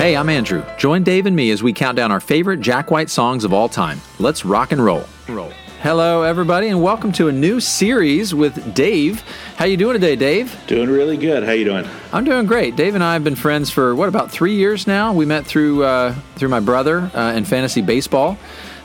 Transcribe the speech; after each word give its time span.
Hey, 0.00 0.16
I'm 0.16 0.30
Andrew. 0.30 0.64
Join 0.78 1.02
Dave 1.02 1.26
and 1.26 1.36
me 1.36 1.50
as 1.50 1.62
we 1.62 1.74
count 1.74 1.94
down 1.94 2.10
our 2.10 2.20
favorite 2.20 2.62
Jack 2.62 2.90
White 2.90 3.10
songs 3.10 3.44
of 3.44 3.52
all 3.52 3.68
time. 3.68 4.00
Let's 4.18 4.46
rock 4.46 4.72
and 4.72 4.82
roll. 4.82 5.04
Roll. 5.28 5.52
Hello, 5.82 6.22
everybody, 6.22 6.68
and 6.68 6.82
welcome 6.82 7.12
to 7.12 7.28
a 7.28 7.32
new 7.32 7.60
series 7.60 8.34
with 8.34 8.74
Dave. 8.74 9.20
How 9.56 9.66
you 9.66 9.76
doing 9.76 9.92
today, 9.92 10.16
Dave? 10.16 10.58
Doing 10.66 10.88
really 10.88 11.18
good. 11.18 11.42
How 11.42 11.52
you 11.52 11.66
doing? 11.66 11.86
I'm 12.14 12.24
doing 12.24 12.46
great. 12.46 12.76
Dave 12.76 12.94
and 12.94 13.04
I 13.04 13.12
have 13.12 13.24
been 13.24 13.36
friends 13.36 13.68
for 13.68 13.94
what 13.94 14.08
about 14.08 14.30
three 14.30 14.54
years 14.54 14.86
now. 14.86 15.12
We 15.12 15.26
met 15.26 15.44
through 15.44 15.84
uh, 15.84 16.14
through 16.36 16.48
my 16.48 16.60
brother 16.60 17.10
uh, 17.12 17.34
in 17.36 17.44
fantasy 17.44 17.82
baseball. 17.82 18.38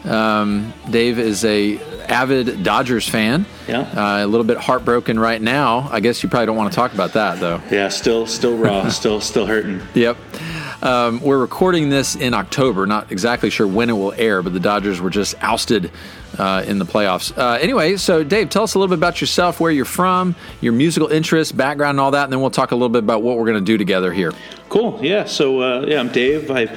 Um, 0.03 0.73
Dave 0.89 1.17
is 1.17 1.45
a 1.45 1.79
avid 2.09 2.61
Dodgers 2.61 3.07
fan. 3.07 3.45
Yeah. 3.69 3.81
Uh, 3.81 4.25
a 4.25 4.27
little 4.27 4.45
bit 4.45 4.57
heartbroken 4.57 5.17
right 5.17 5.41
now. 5.41 5.87
I 5.91 6.01
guess 6.01 6.21
you 6.23 6.27
probably 6.27 6.47
don't 6.47 6.57
want 6.57 6.73
to 6.73 6.75
talk 6.75 6.93
about 6.93 7.13
that 7.13 7.39
though. 7.39 7.61
Yeah, 7.71 7.87
still 7.87 8.27
still 8.27 8.57
raw, 8.57 8.89
still 8.89 9.21
still 9.21 9.45
hurting. 9.45 9.81
Yep. 9.93 10.17
Um, 10.81 11.19
we're 11.21 11.39
recording 11.39 11.89
this 11.89 12.15
in 12.15 12.33
October. 12.33 12.85
Not 12.85 13.11
exactly 13.11 13.49
sure 13.49 13.67
when 13.67 13.89
it 13.89 13.93
will 13.93 14.13
air, 14.13 14.41
but 14.41 14.53
the 14.53 14.59
Dodgers 14.59 15.01
were 15.01 15.09
just 15.09 15.35
ousted 15.41 15.91
uh, 16.37 16.63
in 16.67 16.79
the 16.79 16.85
playoffs. 16.85 17.35
Uh, 17.37 17.57
anyway, 17.59 17.97
so 17.97 18.23
Dave, 18.23 18.49
tell 18.49 18.63
us 18.63 18.75
a 18.75 18.79
little 18.79 18.93
bit 18.93 18.99
about 18.99 19.21
yourself, 19.21 19.59
where 19.59 19.71
you're 19.71 19.85
from, 19.85 20.35
your 20.61 20.73
musical 20.73 21.07
interests, 21.09 21.51
background, 21.51 21.91
and 21.91 21.99
all 21.99 22.11
that, 22.11 22.25
and 22.25 22.33
then 22.33 22.41
we'll 22.41 22.51
talk 22.51 22.71
a 22.71 22.75
little 22.75 22.89
bit 22.89 22.99
about 22.99 23.23
what 23.23 23.37
we're 23.37 23.45
going 23.45 23.59
to 23.59 23.65
do 23.65 23.77
together 23.77 24.11
here. 24.11 24.33
Cool. 24.69 24.99
Yeah. 25.01 25.25
So 25.25 25.61
uh, 25.61 25.85
yeah, 25.87 25.99
I'm 25.99 26.11
Dave. 26.11 26.51
I 26.51 26.67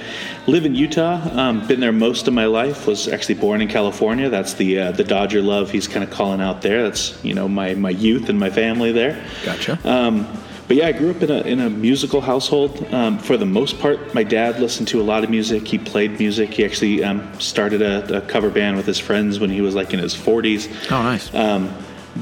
live 0.47 0.65
in 0.65 0.75
Utah. 0.75 1.21
Um, 1.33 1.67
been 1.67 1.81
there 1.81 1.93
most 1.93 2.29
of 2.29 2.35
my 2.35 2.45
life. 2.45 2.87
Was 2.87 3.09
actually 3.09 3.37
born 3.37 3.61
in 3.61 3.69
California. 3.69 4.29
That's 4.29 4.55
the 4.55 4.79
uh, 4.79 4.93
the 4.93 5.05
Dodger 5.05 5.43
love. 5.43 5.71
He's 5.71 5.89
kind 5.89 6.05
of 6.05 6.11
calling 6.11 6.41
out 6.41 6.63
there. 6.63 6.85
That's 6.85 7.23
you 7.25 7.35
know 7.35 7.49
my 7.49 7.75
my 7.75 7.91
youth 7.91 8.29
and 8.29 8.39
my 8.39 8.51
family 8.51 8.93
there. 8.93 9.25
Gotcha. 9.45 9.79
Um, 9.89 10.29
but 10.69 10.77
yeah, 10.77 10.87
I 10.87 10.93
grew 10.93 11.11
up 11.11 11.23
in 11.23 11.31
a, 11.31 11.41
in 11.41 11.61
a 11.61 11.71
musical 11.71 12.21
household. 12.21 12.87
Um, 12.93 13.19
for 13.19 13.39
the 13.39 13.47
most 13.47 13.81
part, 13.81 14.15
my 14.15 14.23
dad 14.23 14.61
listened 14.61 14.87
to 14.89 15.01
a 15.01 15.03
lot 15.03 15.25
of 15.25 15.31
music. 15.31 15.67
He 15.67 15.79
played 15.79 16.19
music. 16.19 16.51
He 16.51 16.65
actually 16.65 17.03
um, 17.03 17.41
started 17.41 17.81
a, 17.81 18.19
a 18.19 18.21
cover 18.21 18.51
band 18.51 18.77
with 18.77 18.85
his 18.85 18.99
friends 18.99 19.41
when 19.41 19.49
he 19.49 19.63
was 19.63 19.75
like 19.75 19.95
in 19.95 19.99
his 19.99 20.15
40s. 20.15 20.69
oh, 20.93 21.03
nice. 21.03 21.35
Um, 21.35 21.75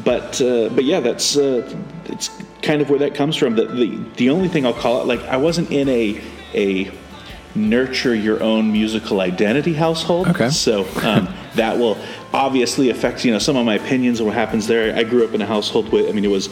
but 0.04 0.40
uh, 0.40 0.68
but 0.70 0.84
yeah, 0.84 1.00
that's 1.00 1.36
uh, 1.36 1.68
it's 2.04 2.30
kind 2.62 2.80
of 2.80 2.90
where 2.90 2.98
that 2.98 3.14
comes 3.14 3.36
from. 3.36 3.56
The, 3.56 3.66
the 3.66 3.98
the 4.16 4.30
only 4.30 4.48
thing 4.48 4.66
I'll 4.66 4.74
call 4.74 5.00
it 5.00 5.06
like 5.06 5.20
I 5.22 5.36
wasn't 5.38 5.70
in 5.70 5.88
a 5.88 6.20
a 6.54 6.90
nurture 7.54 8.14
your 8.14 8.42
own 8.42 8.70
musical 8.70 9.20
identity 9.20 9.72
household. 9.72 10.28
Okay. 10.28 10.50
So 10.50 10.86
um, 11.02 11.28
that 11.56 11.76
will 11.76 11.98
obviously 12.32 12.90
affect 12.90 13.24
you 13.24 13.32
know 13.32 13.38
some 13.38 13.56
of 13.56 13.66
my 13.66 13.74
opinions 13.74 14.20
on 14.20 14.26
what 14.26 14.34
happens 14.34 14.66
there. 14.66 14.96
I 14.96 15.02
grew 15.02 15.24
up 15.24 15.34
in 15.34 15.42
a 15.42 15.46
household 15.46 15.90
with 15.90 16.08
I 16.08 16.12
mean 16.12 16.24
it 16.24 16.30
was 16.30 16.48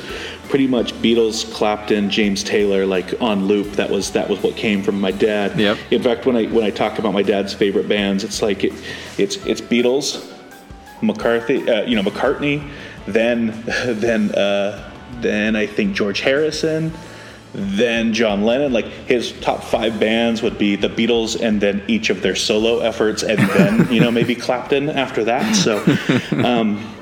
pretty 0.49 0.67
much 0.67 0.93
Beatles, 0.95 1.51
Clapton, 1.53 2.11
James 2.11 2.43
Taylor 2.43 2.87
like 2.87 3.21
on 3.21 3.47
loop. 3.47 3.73
That 3.73 3.91
was 3.91 4.11
that 4.13 4.29
was 4.29 4.43
what 4.43 4.57
came 4.57 4.83
from 4.83 5.01
my 5.01 5.11
dad. 5.11 5.59
Yep. 5.59 5.79
In 5.91 6.03
fact, 6.03 6.27
when 6.27 6.37
I 6.37 6.47
when 6.47 6.65
I 6.65 6.71
talk 6.71 6.99
about 6.99 7.13
my 7.13 7.23
dad's 7.23 7.55
favorite 7.55 7.89
bands, 7.89 8.25
it's 8.25 8.43
like 8.43 8.65
it, 8.65 8.73
it's 9.19 9.37
it's 9.47 9.61
Beatles, 9.61 10.33
McCarthy, 11.03 11.69
uh, 11.69 11.83
you 11.85 11.97
know 11.97 12.03
McCartney, 12.03 12.69
then 13.07 13.63
then 13.87 14.35
uh, 14.35 14.91
then 15.21 15.57
I 15.57 15.67
think 15.67 15.95
George 15.95 16.21
Harrison, 16.21 16.93
then 17.55 18.13
John 18.13 18.45
Lennon. 18.45 18.73
Like 18.73 18.87
his 18.87 19.33
top 19.41 19.63
five 19.63 19.99
bands 19.99 20.43
would 20.43 20.59
be 20.59 20.77
the 20.77 20.89
Beatles, 20.89 21.41
and 21.41 21.61
then 21.61 21.83
each 21.89 22.11
of 22.11 22.23
their 22.23 22.35
solo 22.35 22.81
efforts, 22.81 23.23
and 23.23 23.39
then 23.39 23.93
you 23.93 24.01
know 24.01 24.11
maybe 24.11 24.35
Clapton 24.45 24.91
after 24.91 25.25
that. 25.25 25.55
So. 25.55 25.83
Um, 26.45 26.95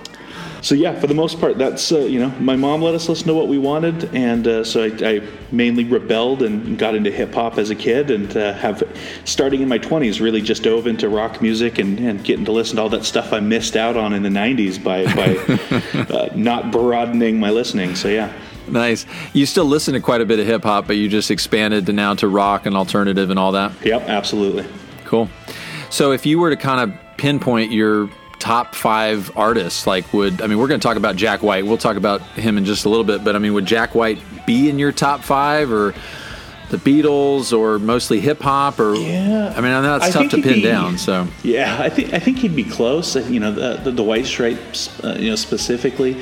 so 0.62 0.76
yeah, 0.76 0.98
for 0.98 1.08
the 1.08 1.14
most 1.14 1.40
part, 1.40 1.58
that's 1.58 1.90
uh, 1.90 1.98
you 1.98 2.20
know, 2.20 2.28
my 2.38 2.54
mom 2.54 2.82
let 2.82 2.94
us 2.94 3.08
listen 3.08 3.26
to 3.26 3.34
what 3.34 3.48
we 3.48 3.58
wanted, 3.58 4.14
and 4.14 4.46
uh, 4.46 4.62
so 4.62 4.84
I, 4.84 4.92
I 5.04 5.28
mainly 5.50 5.82
rebelled 5.82 6.40
and 6.42 6.78
got 6.78 6.94
into 6.94 7.10
hip 7.10 7.34
hop 7.34 7.58
as 7.58 7.70
a 7.70 7.74
kid, 7.74 8.12
and 8.12 8.34
uh, 8.36 8.52
have 8.54 8.80
starting 9.24 9.60
in 9.60 9.68
my 9.68 9.78
twenties 9.78 10.20
really 10.20 10.40
just 10.40 10.62
dove 10.62 10.86
into 10.86 11.08
rock 11.08 11.42
music 11.42 11.78
and, 11.80 11.98
and 11.98 12.22
getting 12.22 12.44
to 12.44 12.52
listen 12.52 12.76
to 12.76 12.82
all 12.82 12.88
that 12.90 13.04
stuff 13.04 13.32
I 13.32 13.40
missed 13.40 13.74
out 13.74 13.96
on 13.96 14.12
in 14.12 14.22
the 14.22 14.28
'90s 14.28 14.82
by 14.82 15.04
by 15.16 16.14
uh, 16.14 16.28
not 16.36 16.70
broadening 16.70 17.40
my 17.40 17.50
listening. 17.50 17.96
So 17.96 18.06
yeah. 18.06 18.32
Nice. 18.68 19.06
You 19.32 19.46
still 19.46 19.64
listen 19.64 19.94
to 19.94 20.00
quite 20.00 20.20
a 20.20 20.24
bit 20.24 20.38
of 20.38 20.46
hip 20.46 20.62
hop, 20.62 20.86
but 20.86 20.96
you 20.96 21.08
just 21.08 21.30
expanded 21.30 21.86
to 21.86 21.92
now 21.92 22.14
to 22.14 22.28
rock 22.28 22.66
and 22.66 22.76
alternative 22.76 23.30
and 23.30 23.38
all 23.38 23.52
that. 23.52 23.72
Yep, 23.84 24.02
absolutely. 24.08 24.66
Cool. 25.04 25.28
So 25.90 26.12
if 26.12 26.24
you 26.26 26.38
were 26.38 26.50
to 26.50 26.56
kind 26.56 26.90
of 26.90 26.98
pinpoint 27.18 27.70
your 27.72 28.08
top 28.38 28.74
five 28.74 29.30
artists, 29.36 29.86
like 29.86 30.12
would 30.12 30.40
I 30.42 30.46
mean 30.46 30.58
we're 30.58 30.66
going 30.68 30.80
to 30.80 30.86
talk 30.86 30.96
about 30.96 31.16
Jack 31.16 31.42
White. 31.42 31.64
We'll 31.66 31.76
talk 31.78 31.96
about 31.96 32.22
him 32.22 32.56
in 32.58 32.64
just 32.64 32.84
a 32.84 32.88
little 32.88 33.04
bit, 33.04 33.22
but 33.22 33.36
I 33.36 33.38
mean 33.38 33.54
would 33.54 33.66
Jack 33.66 33.94
White 33.94 34.18
be 34.46 34.68
in 34.68 34.78
your 34.78 34.90
top 34.90 35.20
five 35.22 35.70
or 35.70 35.94
the 36.70 36.78
Beatles 36.78 37.56
or 37.56 37.78
mostly 37.78 38.18
hip 38.18 38.40
hop 38.40 38.80
or 38.80 38.94
Yeah. 38.94 39.52
I 39.54 39.60
mean 39.60 39.72
I 39.72 39.82
know 39.82 39.96
it's 39.96 40.06
I 40.06 40.10
tough 40.10 40.30
to 40.30 40.42
pin 40.42 40.54
be- 40.54 40.62
down. 40.62 40.96
So 40.98 41.28
Yeah, 41.44 41.76
I 41.80 41.88
think 41.90 42.14
I 42.14 42.18
think 42.18 42.38
he'd 42.38 42.56
be 42.56 42.64
close. 42.64 43.14
You 43.28 43.38
know, 43.40 43.52
the 43.52 43.76
the, 43.84 43.90
the 43.90 44.02
White 44.02 44.24
Stripes, 44.26 44.88
uh, 45.04 45.16
you 45.20 45.28
know, 45.30 45.36
specifically. 45.36 46.20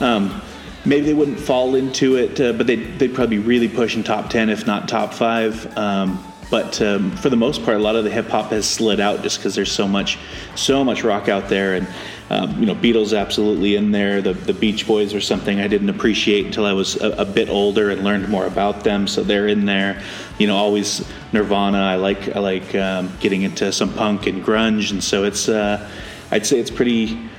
Um, 0.00 0.40
maybe 0.84 1.06
they 1.06 1.14
wouldn't 1.14 1.40
fall 1.40 1.74
into 1.74 2.16
it, 2.16 2.40
uh, 2.40 2.52
but 2.52 2.66
they'd 2.66 2.98
they'd 2.98 3.14
probably 3.14 3.38
be 3.38 3.42
really 3.42 3.68
pushing 3.68 4.02
top 4.02 4.30
ten, 4.30 4.48
if 4.48 4.66
not 4.66 4.88
top 4.88 5.14
five. 5.14 5.76
Um, 5.76 6.24
but 6.50 6.82
um, 6.82 7.12
for 7.16 7.28
the 7.30 7.36
most 7.36 7.62
part, 7.62 7.76
a 7.76 7.80
lot 7.80 7.94
of 7.94 8.02
the 8.02 8.10
hip 8.10 8.26
hop 8.26 8.50
has 8.50 8.68
slid 8.68 8.98
out 8.98 9.22
just 9.22 9.38
because 9.38 9.54
there's 9.54 9.70
so 9.70 9.86
much, 9.86 10.18
so 10.56 10.82
much 10.82 11.04
rock 11.04 11.28
out 11.28 11.48
there, 11.48 11.74
and 11.74 11.86
um, 12.28 12.58
you 12.58 12.66
know, 12.66 12.74
Beatles 12.74 13.16
absolutely 13.16 13.76
in 13.76 13.92
there. 13.92 14.20
The 14.20 14.32
the 14.32 14.52
Beach 14.52 14.86
Boys 14.86 15.14
are 15.14 15.20
something 15.20 15.60
I 15.60 15.68
didn't 15.68 15.90
appreciate 15.90 16.46
until 16.46 16.66
I 16.66 16.72
was 16.72 17.00
a, 17.00 17.10
a 17.10 17.24
bit 17.24 17.48
older 17.48 17.90
and 17.90 18.02
learned 18.02 18.28
more 18.28 18.46
about 18.46 18.82
them. 18.82 19.06
So 19.06 19.22
they're 19.22 19.46
in 19.46 19.64
there. 19.64 20.02
You 20.38 20.48
know, 20.48 20.56
always 20.56 21.06
Nirvana. 21.32 21.78
I 21.78 21.94
like 21.94 22.34
I 22.34 22.40
like 22.40 22.74
um, 22.74 23.12
getting 23.20 23.42
into 23.42 23.70
some 23.70 23.92
punk 23.94 24.26
and 24.26 24.44
grunge, 24.44 24.90
and 24.90 25.02
so 25.02 25.22
it's 25.22 25.48
uh, 25.48 25.88
I'd 26.32 26.46
say 26.46 26.58
it's 26.58 26.70
pretty 26.70 27.30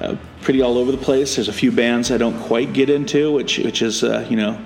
uh, 0.00 0.16
pretty 0.42 0.62
all 0.62 0.78
over 0.78 0.92
the 0.92 0.98
place. 0.98 1.36
There's 1.36 1.48
a 1.48 1.52
few 1.52 1.72
bands 1.72 2.10
I 2.10 2.16
don't 2.16 2.38
quite 2.40 2.72
get 2.72 2.90
into, 2.90 3.32
which 3.32 3.58
which 3.58 3.82
is 3.82 4.02
uh, 4.04 4.26
you 4.28 4.36
know 4.36 4.64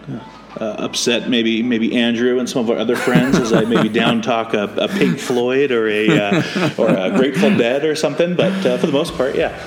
uh, 0.60 0.76
upset 0.78 1.28
maybe 1.28 1.62
maybe 1.62 1.96
Andrew 1.96 2.38
and 2.38 2.48
some 2.48 2.62
of 2.62 2.70
our 2.70 2.76
other 2.76 2.96
friends 2.96 3.38
as 3.38 3.52
I 3.52 3.64
maybe 3.64 3.88
down 3.88 4.22
talk 4.22 4.54
a, 4.54 4.64
a 4.76 4.88
Pink 4.88 5.18
Floyd 5.18 5.70
or 5.70 5.88
a 5.88 6.08
uh, 6.08 6.70
or 6.78 6.88
a 6.88 7.10
Grateful 7.10 7.56
Dead 7.56 7.84
or 7.84 7.94
something. 7.94 8.36
But 8.36 8.66
uh, 8.66 8.78
for 8.78 8.86
the 8.86 8.92
most 8.92 9.14
part, 9.14 9.34
yeah. 9.34 9.66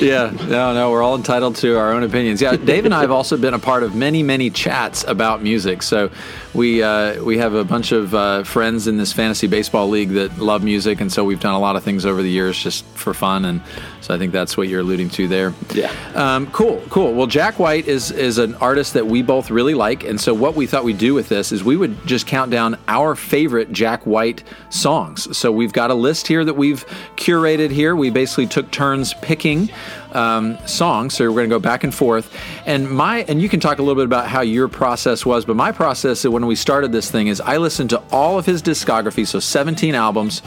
Yeah, 0.00 0.30
no, 0.48 0.74
no, 0.74 0.90
we're 0.90 1.02
all 1.02 1.14
entitled 1.14 1.56
to 1.56 1.78
our 1.78 1.92
own 1.92 2.02
opinions. 2.02 2.40
Yeah, 2.42 2.56
Dave 2.56 2.84
and 2.84 2.94
I 2.94 3.00
have 3.00 3.10
also 3.10 3.36
been 3.36 3.54
a 3.54 3.58
part 3.58 3.82
of 3.82 3.94
many, 3.94 4.22
many 4.22 4.50
chats 4.50 5.04
about 5.04 5.42
music. 5.42 5.82
So 5.82 6.10
we 6.52 6.82
uh, 6.82 7.22
we 7.22 7.38
have 7.38 7.54
a 7.54 7.64
bunch 7.64 7.92
of 7.92 8.14
uh, 8.14 8.44
friends 8.44 8.86
in 8.86 8.96
this 8.96 9.12
fantasy 9.12 9.46
baseball 9.46 9.88
league 9.88 10.10
that 10.10 10.38
love 10.38 10.62
music, 10.62 11.00
and 11.00 11.12
so 11.12 11.24
we've 11.24 11.40
done 11.40 11.54
a 11.54 11.58
lot 11.58 11.76
of 11.76 11.82
things 11.82 12.04
over 12.06 12.22
the 12.22 12.30
years 12.30 12.58
just 12.58 12.84
for 12.86 13.14
fun. 13.14 13.44
And 13.44 13.60
so 14.00 14.14
I 14.14 14.18
think 14.18 14.32
that's 14.32 14.56
what 14.56 14.68
you're 14.68 14.80
alluding 14.80 15.10
to 15.10 15.28
there. 15.28 15.54
Yeah. 15.72 15.92
Um, 16.14 16.50
cool, 16.50 16.82
cool. 16.90 17.14
Well, 17.14 17.26
Jack 17.26 17.58
White 17.58 17.88
is 17.88 18.10
is 18.10 18.38
an 18.38 18.54
artist 18.56 18.94
that 18.94 19.06
we 19.06 19.22
both 19.22 19.50
really 19.50 19.74
like, 19.74 20.04
and 20.04 20.20
so 20.20 20.34
what 20.34 20.54
we 20.54 20.66
thought 20.66 20.84
we'd 20.84 20.98
do 20.98 21.14
with 21.14 21.28
this 21.28 21.52
is 21.52 21.64
we 21.64 21.76
would 21.76 22.06
just 22.06 22.26
count 22.26 22.50
down 22.50 22.78
our 22.88 23.14
favorite 23.14 23.72
Jack 23.72 24.06
White 24.06 24.44
songs. 24.70 25.36
So 25.36 25.50
we've 25.50 25.72
got 25.72 25.90
a 25.90 25.94
list 25.94 26.26
here 26.26 26.44
that 26.44 26.54
we've 26.54 26.84
curated 27.16 27.70
here. 27.70 27.96
We 27.96 28.10
basically 28.10 28.46
took 28.46 28.70
turns 28.70 29.14
picking 29.14 29.70
um, 30.14 30.58
songs, 30.66 31.14
so 31.14 31.24
we're 31.24 31.34
going 31.34 31.50
to 31.50 31.54
go 31.54 31.60
back 31.60 31.84
and 31.84 31.94
forth. 31.94 32.34
And 32.66 32.90
my 32.90 33.24
and 33.28 33.40
you 33.40 33.48
can 33.48 33.60
talk 33.60 33.78
a 33.78 33.82
little 33.82 34.00
bit 34.00 34.06
about 34.06 34.28
how 34.28 34.40
your 34.40 34.68
process 34.68 35.26
was, 35.26 35.44
but 35.44 35.56
my 35.56 35.72
process 35.72 36.24
when 36.24 36.46
we 36.46 36.56
started 36.56 36.92
this 36.92 37.10
thing 37.10 37.28
is 37.28 37.40
I 37.40 37.56
listened 37.56 37.90
to 37.90 38.02
all 38.10 38.38
of 38.38 38.46
his 38.46 38.62
discography, 38.62 39.26
so 39.26 39.40
17 39.40 39.94
albums 39.94 40.42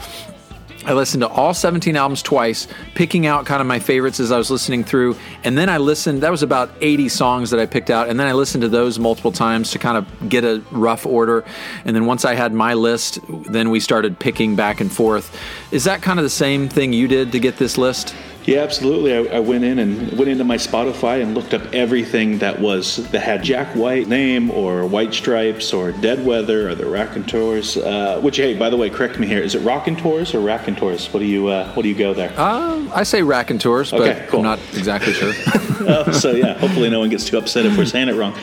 I 0.88 0.94
listened 0.94 1.20
to 1.20 1.28
all 1.28 1.52
17 1.52 1.96
albums 1.96 2.22
twice, 2.22 2.66
picking 2.94 3.26
out 3.26 3.44
kind 3.44 3.60
of 3.60 3.66
my 3.66 3.78
favorites 3.78 4.20
as 4.20 4.32
I 4.32 4.38
was 4.38 4.50
listening 4.50 4.84
through. 4.84 5.16
And 5.44 5.58
then 5.58 5.68
I 5.68 5.76
listened, 5.76 6.22
that 6.22 6.30
was 6.30 6.42
about 6.42 6.70
80 6.80 7.10
songs 7.10 7.50
that 7.50 7.60
I 7.60 7.66
picked 7.66 7.90
out. 7.90 8.08
And 8.08 8.18
then 8.18 8.26
I 8.26 8.32
listened 8.32 8.62
to 8.62 8.70
those 8.70 8.98
multiple 8.98 9.30
times 9.30 9.72
to 9.72 9.78
kind 9.78 9.98
of 9.98 10.28
get 10.30 10.44
a 10.44 10.62
rough 10.70 11.04
order. 11.04 11.44
And 11.84 11.94
then 11.94 12.06
once 12.06 12.24
I 12.24 12.34
had 12.34 12.54
my 12.54 12.72
list, 12.72 13.18
then 13.28 13.68
we 13.68 13.80
started 13.80 14.18
picking 14.18 14.56
back 14.56 14.80
and 14.80 14.90
forth. 14.90 15.36
Is 15.72 15.84
that 15.84 16.00
kind 16.00 16.18
of 16.18 16.22
the 16.22 16.30
same 16.30 16.70
thing 16.70 16.94
you 16.94 17.06
did 17.06 17.32
to 17.32 17.38
get 17.38 17.58
this 17.58 17.76
list? 17.76 18.14
Yeah, 18.48 18.60
absolutely. 18.60 19.14
I, 19.14 19.36
I, 19.36 19.40
went 19.40 19.62
in 19.62 19.78
and 19.78 20.10
went 20.12 20.30
into 20.30 20.42
my 20.42 20.56
Spotify 20.56 21.20
and 21.22 21.34
looked 21.34 21.52
up 21.52 21.74
everything 21.74 22.38
that 22.38 22.58
was 22.58 22.96
that 23.10 23.20
had 23.20 23.42
Jack 23.42 23.76
White 23.76 24.08
name 24.08 24.50
or 24.50 24.86
White 24.86 25.12
Stripes 25.12 25.74
or 25.74 25.92
Dead 25.92 26.24
Weather 26.24 26.70
or 26.70 26.74
the 26.74 26.86
Raconteurs. 26.86 27.76
Uh, 27.76 28.18
which, 28.22 28.38
hey, 28.38 28.56
by 28.56 28.70
the 28.70 28.76
way, 28.78 28.88
correct 28.88 29.18
me 29.18 29.26
here. 29.26 29.42
Is 29.42 29.54
it 29.54 29.58
Raconteurs 29.58 30.34
or 30.34 30.40
Raconteurs? 30.40 31.12
What 31.12 31.20
do 31.20 31.26
you 31.26 31.48
uh, 31.48 31.70
What 31.74 31.82
do 31.82 31.90
you 31.90 31.94
go 31.94 32.14
there? 32.14 32.32
Uh, 32.38 32.88
I 32.94 33.02
say 33.02 33.20
Raconteurs, 33.20 33.90
but 33.90 34.00
Okay, 34.00 34.26
cool. 34.30 34.40
I'm 34.40 34.44
not 34.46 34.60
exactly 34.72 35.12
sure. 35.12 35.34
Uh, 35.86 36.10
so 36.12 36.30
yeah, 36.30 36.54
hopefully 36.54 36.88
no 36.88 37.00
one 37.00 37.10
gets 37.10 37.26
too 37.26 37.36
upset 37.36 37.66
if 37.66 37.76
we're 37.76 37.84
saying 37.84 38.08
it 38.08 38.14
wrong. 38.14 38.34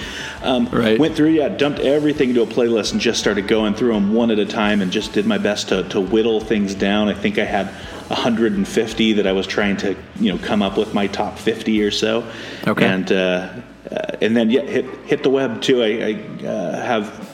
Um, 0.44 0.68
Right. 0.68 1.00
Went 1.00 1.16
through, 1.16 1.30
yeah, 1.30 1.50
dumped 1.50 1.80
everything 1.80 2.30
into 2.30 2.44
a 2.44 2.46
playlist 2.46 2.92
and 2.92 3.02
just 3.02 3.20
started 3.20 3.48
going 3.48 3.74
through 3.74 3.94
them 3.94 4.14
one 4.14 4.30
at 4.30 4.38
a 4.38 4.46
time 4.46 4.82
and 4.82 4.92
just 4.92 5.14
did 5.14 5.26
my 5.26 5.40
best 5.40 5.70
to, 5.70 5.82
to 5.90 6.00
whittle 6.00 6.42
things 6.42 6.76
down. 6.76 7.10
I 7.10 7.16
think 7.16 7.40
I 7.40 7.46
had 7.46 7.74
150 8.10 9.14
that 9.14 9.28
I 9.28 9.32
was 9.32 9.48
trying 9.48 9.78
to, 9.78 9.96
you 10.20 10.32
know, 10.32 10.38
come 10.44 10.62
up 10.62 10.78
with 10.78 10.94
my 10.94 11.08
top 11.08 11.38
50 11.38 11.82
or 11.84 11.92
so. 11.92 12.30
Okay. 12.68 12.86
And 12.86 13.12
uh, 13.12 13.50
uh, 13.92 14.18
and 14.22 14.36
then 14.36 14.50
yeah, 14.50 14.62
hit 14.62 14.86
hit 15.06 15.24
the 15.24 15.30
web 15.30 15.62
too. 15.62 15.84
I, 15.84 15.88
I 15.88 16.48
uh, 16.48 16.82
have 16.82 17.26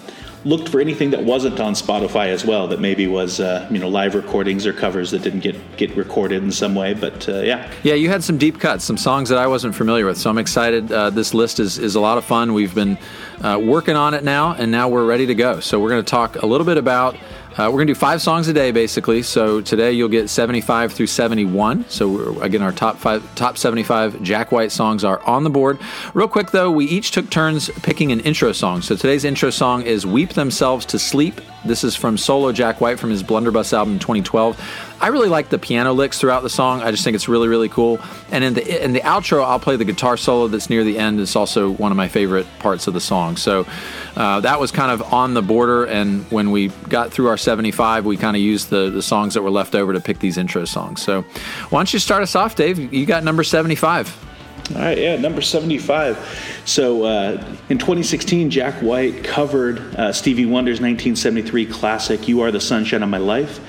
looked 0.43 0.69
for 0.69 0.81
anything 0.81 1.11
that 1.11 1.23
wasn't 1.23 1.59
on 1.59 1.73
Spotify 1.73 2.27
as 2.27 2.43
well 2.43 2.67
that 2.67 2.79
maybe 2.79 3.07
was 3.07 3.39
uh, 3.39 3.67
you 3.71 3.79
know 3.79 3.87
live 3.87 4.15
recordings 4.15 4.65
or 4.65 4.73
covers 4.73 5.11
that 5.11 5.21
didn't 5.21 5.41
get 5.41 5.55
get 5.77 5.95
recorded 5.95 6.43
in 6.43 6.51
some 6.51 6.75
way. 6.75 6.93
But 6.93 7.27
uh, 7.29 7.41
yeah, 7.41 7.71
Yeah, 7.83 7.93
you 7.93 8.09
had 8.09 8.23
some 8.23 8.37
deep 8.37 8.59
cuts, 8.59 8.83
some 8.83 8.97
songs 8.97 9.29
that 9.29 9.37
I 9.37 9.47
wasn't 9.47 9.75
familiar 9.75 10.05
with. 10.05 10.17
So 10.17 10.29
I'm 10.29 10.37
excited. 10.37 10.91
Uh, 10.91 11.09
this 11.09 11.33
list 11.33 11.59
is, 11.59 11.77
is 11.77 11.95
a 11.95 11.99
lot 12.01 12.17
of 12.17 12.25
fun. 12.25 12.53
We've 12.53 12.75
been 12.75 12.97
uh, 13.41 13.59
working 13.63 13.95
on 13.95 14.13
it 14.13 14.23
now, 14.23 14.53
and 14.53 14.71
now 14.71 14.89
we're 14.89 15.05
ready 15.05 15.27
to 15.27 15.35
go. 15.35 15.59
So 15.59 15.79
we're 15.79 15.89
going 15.89 16.03
to 16.03 16.09
talk 16.09 16.35
a 16.41 16.45
little 16.45 16.65
bit 16.65 16.77
about. 16.77 17.15
Uh, 17.51 17.67
we're 17.67 17.71
going 17.71 17.87
to 17.87 17.93
do 17.93 17.99
five 17.99 18.21
songs 18.21 18.47
a 18.47 18.53
day, 18.53 18.71
basically. 18.71 19.21
So 19.21 19.59
today 19.59 19.91
you'll 19.91 20.07
get 20.07 20.29
75 20.29 20.93
through 20.93 21.07
71. 21.07 21.85
So 21.89 22.39
again, 22.39 22.61
our 22.61 22.71
top 22.71 22.97
five, 22.97 23.35
top 23.35 23.57
75 23.57 24.23
Jack 24.23 24.53
White 24.53 24.71
songs 24.71 25.03
are 25.03 25.19
on 25.23 25.43
the 25.43 25.49
board. 25.49 25.77
Real 26.13 26.29
quick 26.29 26.51
though, 26.51 26.71
we 26.71 26.85
each 26.85 27.11
took 27.11 27.29
turns 27.29 27.69
picking 27.81 28.13
an 28.13 28.21
intro 28.21 28.53
song. 28.53 28.81
So 28.81 28.95
today's 28.95 29.25
intro 29.25 29.49
song 29.49 29.81
is 29.81 30.05
"Weep 30.05 30.29
Themselves 30.29 30.85
to 30.87 30.99
Sleep." 30.99 31.41
This 31.63 31.83
is 31.83 31.95
from 31.95 32.17
solo 32.17 32.51
Jack 32.51 32.81
White 32.81 32.99
from 32.99 33.11
his 33.11 33.21
Blunderbuss 33.21 33.71
album 33.71 33.99
2012. 33.99 34.59
I 34.99 35.07
really 35.07 35.29
like 35.29 35.49
the 35.49 35.59
piano 35.59 35.93
licks 35.93 36.19
throughout 36.19 36.41
the 36.41 36.49
song. 36.49 36.81
I 36.81 36.89
just 36.89 37.03
think 37.03 37.13
it's 37.15 37.27
really, 37.27 37.47
really 37.47 37.69
cool. 37.69 37.99
And 38.31 38.43
in 38.43 38.53
the 38.55 38.83
in 38.83 38.93
the 38.93 39.01
outro, 39.01 39.43
I'll 39.43 39.59
play 39.59 39.75
the 39.75 39.85
guitar 39.85 40.17
solo 40.17 40.47
that's 40.47 40.69
near 40.69 40.83
the 40.83 40.97
end. 40.97 41.19
It's 41.19 41.35
also 41.35 41.69
one 41.69 41.91
of 41.91 41.97
my 41.97 42.07
favorite 42.07 42.47
parts 42.59 42.87
of 42.87 42.95
the 42.95 43.01
song. 43.01 43.37
So 43.37 43.67
uh, 44.15 44.39
that 44.39 44.59
was 44.59 44.71
kind 44.71 44.91
of 44.91 45.13
on 45.13 45.35
the 45.35 45.41
border. 45.43 45.85
And 45.85 46.23
when 46.31 46.49
we 46.49 46.69
got 46.89 47.11
through 47.11 47.27
our 47.27 47.37
75, 47.37 48.05
we 48.05 48.17
kind 48.17 48.35
of 48.35 48.41
used 48.41 48.69
the 48.71 48.89
the 48.89 49.03
songs 49.03 49.35
that 49.35 49.43
were 49.43 49.51
left 49.51 49.75
over 49.75 49.93
to 49.93 49.99
pick 49.99 50.19
these 50.19 50.37
intro 50.37 50.65
songs. 50.65 51.01
So 51.03 51.21
why 51.69 51.79
don't 51.79 51.93
you 51.93 51.99
start 51.99 52.23
us 52.23 52.35
off, 52.35 52.55
Dave? 52.55 52.93
You 52.93 53.05
got 53.05 53.23
number 53.23 53.43
75. 53.43 54.30
All 54.75 54.81
right, 54.81 54.97
yeah, 54.97 55.17
number 55.17 55.41
75. 55.41 56.61
So 56.65 57.03
uh, 57.03 57.57
in 57.69 57.77
2016, 57.77 58.49
Jack 58.49 58.75
White 58.81 59.23
covered 59.23 59.79
uh, 59.95 60.13
Stevie 60.13 60.45
Wonder's 60.45 60.79
1973 60.79 61.65
classic, 61.65 62.27
You 62.27 62.41
Are 62.41 62.51
the 62.51 62.61
Sunshine 62.61 63.03
of 63.03 63.09
My 63.09 63.17
Life. 63.17 63.59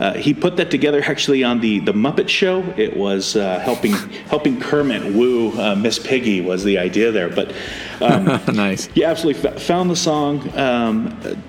Uh, 0.00 0.14
he 0.14 0.32
put 0.32 0.56
that 0.56 0.70
together 0.70 1.02
actually 1.04 1.44
on 1.44 1.60
the, 1.60 1.78
the 1.80 1.92
Muppet 1.92 2.28
Show. 2.28 2.62
It 2.76 2.96
was 2.96 3.36
uh, 3.36 3.58
helping 3.60 3.92
helping 4.28 4.58
Kermit 4.58 5.14
woo 5.14 5.52
uh, 5.60 5.74
Miss 5.74 5.98
Piggy 5.98 6.40
was 6.40 6.64
the 6.64 6.78
idea 6.78 7.12
there. 7.12 7.28
But 7.28 7.54
um, 8.00 8.24
nice. 8.54 8.88
yeah, 8.94 9.10
absolutely 9.10 9.50
f- 9.50 9.62
found 9.62 9.90
the 9.90 9.96
song. 9.96 10.58
Um, 10.58 11.42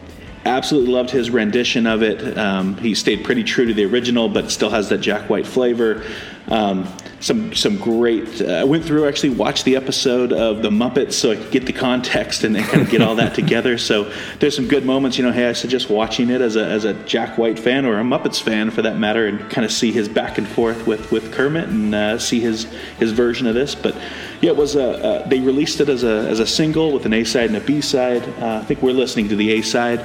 absolutely 0.45 0.91
loved 0.91 1.11
his 1.11 1.29
rendition 1.29 1.87
of 1.87 2.03
it. 2.03 2.37
Um, 2.37 2.75
he 2.77 2.93
stayed 2.93 3.23
pretty 3.23 3.43
true 3.43 3.65
to 3.65 3.73
the 3.73 3.85
original, 3.85 4.27
but 4.27 4.51
still 4.51 4.69
has 4.69 4.89
that 4.89 4.99
Jack 4.99 5.29
White 5.29 5.47
flavor. 5.47 6.03
Um, 6.49 6.87
some 7.21 7.53
some 7.53 7.77
great. 7.77 8.41
Uh, 8.41 8.53
I 8.53 8.63
went 8.63 8.83
through 8.83 9.07
actually 9.07 9.29
watched 9.29 9.63
the 9.63 9.75
episode 9.75 10.33
of 10.33 10.63
the 10.63 10.69
Muppets 10.69 11.13
so 11.13 11.31
I 11.31 11.35
could 11.35 11.51
get 11.51 11.65
the 11.67 11.73
context 11.73 12.43
and, 12.43 12.57
and 12.57 12.65
kind 12.65 12.81
of 12.81 12.89
get 12.89 13.01
all 13.01 13.15
that 13.15 13.35
together. 13.41 13.77
So 13.77 14.11
there's 14.39 14.55
some 14.55 14.67
good 14.67 14.85
moments. 14.85 15.17
You 15.17 15.23
know, 15.23 15.31
hey, 15.31 15.47
I 15.47 15.53
suggest 15.53 15.89
watching 15.89 16.29
it 16.31 16.41
as 16.41 16.55
a 16.55 16.65
as 16.65 16.83
a 16.83 16.93
Jack 17.05 17.37
White 17.37 17.59
fan 17.59 17.85
or 17.85 17.99
a 17.99 18.03
Muppets 18.03 18.41
fan 18.41 18.71
for 18.71 18.81
that 18.81 18.97
matter, 18.97 19.27
and 19.27 19.39
kind 19.51 19.63
of 19.63 19.71
see 19.71 19.91
his 19.91 20.09
back 20.09 20.39
and 20.39 20.47
forth 20.47 20.87
with 20.87 21.11
with 21.11 21.31
Kermit 21.31 21.69
and 21.69 21.93
uh, 21.93 22.17
see 22.17 22.39
his 22.39 22.63
his 22.97 23.11
version 23.11 23.45
of 23.45 23.53
this. 23.53 23.75
But 23.75 23.95
yeah, 24.41 24.49
it 24.51 24.57
was 24.57 24.75
a. 24.75 24.89
Uh, 24.91 25.27
they 25.27 25.39
released 25.39 25.79
it 25.79 25.89
as 25.89 26.03
a 26.03 26.27
as 26.27 26.39
a 26.39 26.47
single 26.47 26.91
with 26.91 27.05
an 27.05 27.13
A 27.13 27.23
side 27.23 27.49
and 27.51 27.57
a 27.57 27.61
B 27.61 27.81
side. 27.81 28.27
Uh, 28.39 28.61
I 28.61 28.65
think 28.65 28.81
we're 28.81 28.93
listening 28.93 29.29
to 29.29 29.35
the 29.35 29.51
A 29.51 29.61
side, 29.61 29.99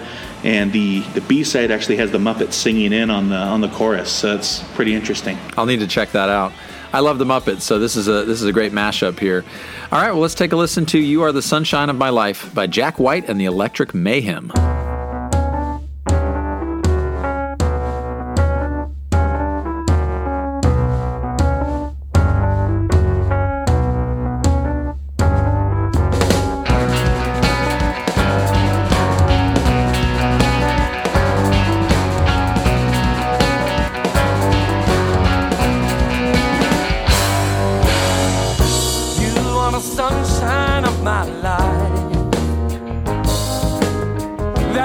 and 0.44 0.70
the 0.70 1.00
the 1.14 1.22
B 1.22 1.44
side 1.44 1.70
actually 1.70 1.96
has 1.96 2.10
the 2.10 2.18
Muppets 2.18 2.52
singing 2.52 2.92
in 2.92 3.08
on 3.08 3.30
the 3.30 3.36
on 3.36 3.62
the 3.62 3.70
chorus. 3.70 4.12
So 4.12 4.36
it's 4.36 4.62
pretty 4.74 4.94
interesting. 4.94 5.38
I'll 5.56 5.66
need 5.66 5.80
to 5.80 5.86
check 5.86 6.10
that 6.12 6.28
out. 6.28 6.52
I 6.92 7.00
love 7.00 7.18
the 7.18 7.24
Muppets, 7.24 7.62
so 7.62 7.78
this 7.78 7.96
is 7.96 8.08
a 8.08 8.24
this 8.24 8.40
is 8.40 8.46
a 8.46 8.52
great 8.52 8.72
mashup 8.72 9.18
here. 9.18 9.44
All 9.92 10.00
right, 10.00 10.12
well 10.12 10.20
let's 10.20 10.34
take 10.34 10.52
a 10.52 10.56
listen 10.56 10.86
to 10.86 10.98
"You 10.98 11.22
Are 11.22 11.32
the 11.32 11.42
Sunshine 11.42 11.90
of 11.90 11.96
My 11.96 12.10
Life" 12.10 12.54
by 12.54 12.66
Jack 12.66 12.98
White 12.98 13.28
and 13.28 13.40
the 13.40 13.44
Electric 13.44 13.94
Mayhem. 13.94 14.52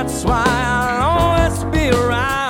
That's 0.03 0.24
why 0.24 0.44
I'll 0.48 1.38
always 1.38 1.63
be 1.65 1.92
around. 1.92 2.40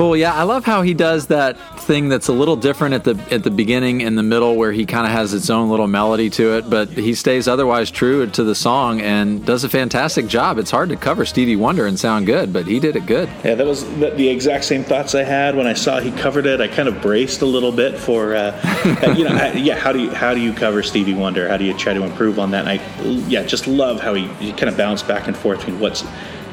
Cool. 0.00 0.16
Yeah, 0.16 0.32
I 0.32 0.44
love 0.44 0.64
how 0.64 0.80
he 0.80 0.94
does 0.94 1.26
that 1.26 1.58
thing 1.80 2.08
that's 2.08 2.28
a 2.28 2.32
little 2.32 2.56
different 2.56 2.94
at 2.94 3.04
the 3.04 3.22
at 3.30 3.44
the 3.44 3.50
beginning 3.50 4.02
and 4.02 4.16
the 4.16 4.22
middle 4.22 4.56
where 4.56 4.72
he 4.72 4.86
kind 4.86 5.04
of 5.04 5.12
has 5.12 5.34
its 5.34 5.50
own 5.50 5.68
little 5.68 5.88
melody 5.88 6.30
to 6.30 6.56
it 6.56 6.70
but 6.70 6.88
he 6.88 7.14
stays 7.14 7.46
otherwise 7.48 7.90
true 7.90 8.26
to 8.28 8.42
the 8.44 8.54
song 8.54 9.00
and 9.02 9.44
does 9.44 9.64
a 9.64 9.68
fantastic 9.68 10.26
job 10.26 10.56
it's 10.56 10.70
hard 10.70 10.88
to 10.88 10.96
cover 10.96 11.26
stevie 11.26 11.56
wonder 11.56 11.86
and 11.86 11.98
sound 11.98 12.24
good 12.24 12.50
but 12.52 12.66
he 12.66 12.78
did 12.78 12.96
it 12.96 13.04
good 13.04 13.28
Yeah, 13.44 13.56
that 13.56 13.66
was 13.66 13.84
the, 13.98 14.10
the 14.10 14.28
exact 14.28 14.64
same 14.64 14.84
thoughts 14.84 15.14
I 15.14 15.22
had 15.22 15.54
when 15.54 15.66
I 15.66 15.74
saw 15.74 16.00
he 16.00 16.12
covered 16.12 16.46
it. 16.46 16.62
I 16.62 16.68
kind 16.68 16.88
of 16.88 17.02
braced 17.02 17.42
a 17.42 17.46
little 17.46 17.72
bit 17.72 17.98
for, 17.98 18.34
uh, 18.34 18.58
uh, 19.02 19.14
you 19.16 19.24
know, 19.24 19.34
I, 19.34 19.52
yeah. 19.52 19.76
How 19.76 19.92
do 19.92 20.00
you 20.00 20.10
how 20.10 20.32
do 20.32 20.40
you 20.40 20.54
cover 20.54 20.82
Stevie 20.82 21.14
Wonder? 21.14 21.46
How 21.46 21.58
do 21.58 21.64
you 21.64 21.74
try 21.74 21.92
to 21.92 22.04
improve 22.04 22.38
on 22.38 22.52
that? 22.52 22.66
And 22.66 22.80
I, 22.80 23.28
yeah, 23.28 23.42
just 23.42 23.66
love 23.66 24.00
how 24.00 24.14
he, 24.14 24.28
he 24.34 24.52
kind 24.52 24.70
of 24.70 24.78
bounced 24.78 25.06
back 25.06 25.26
and 25.26 25.36
forth 25.36 25.58
between 25.58 25.78
what's 25.78 26.04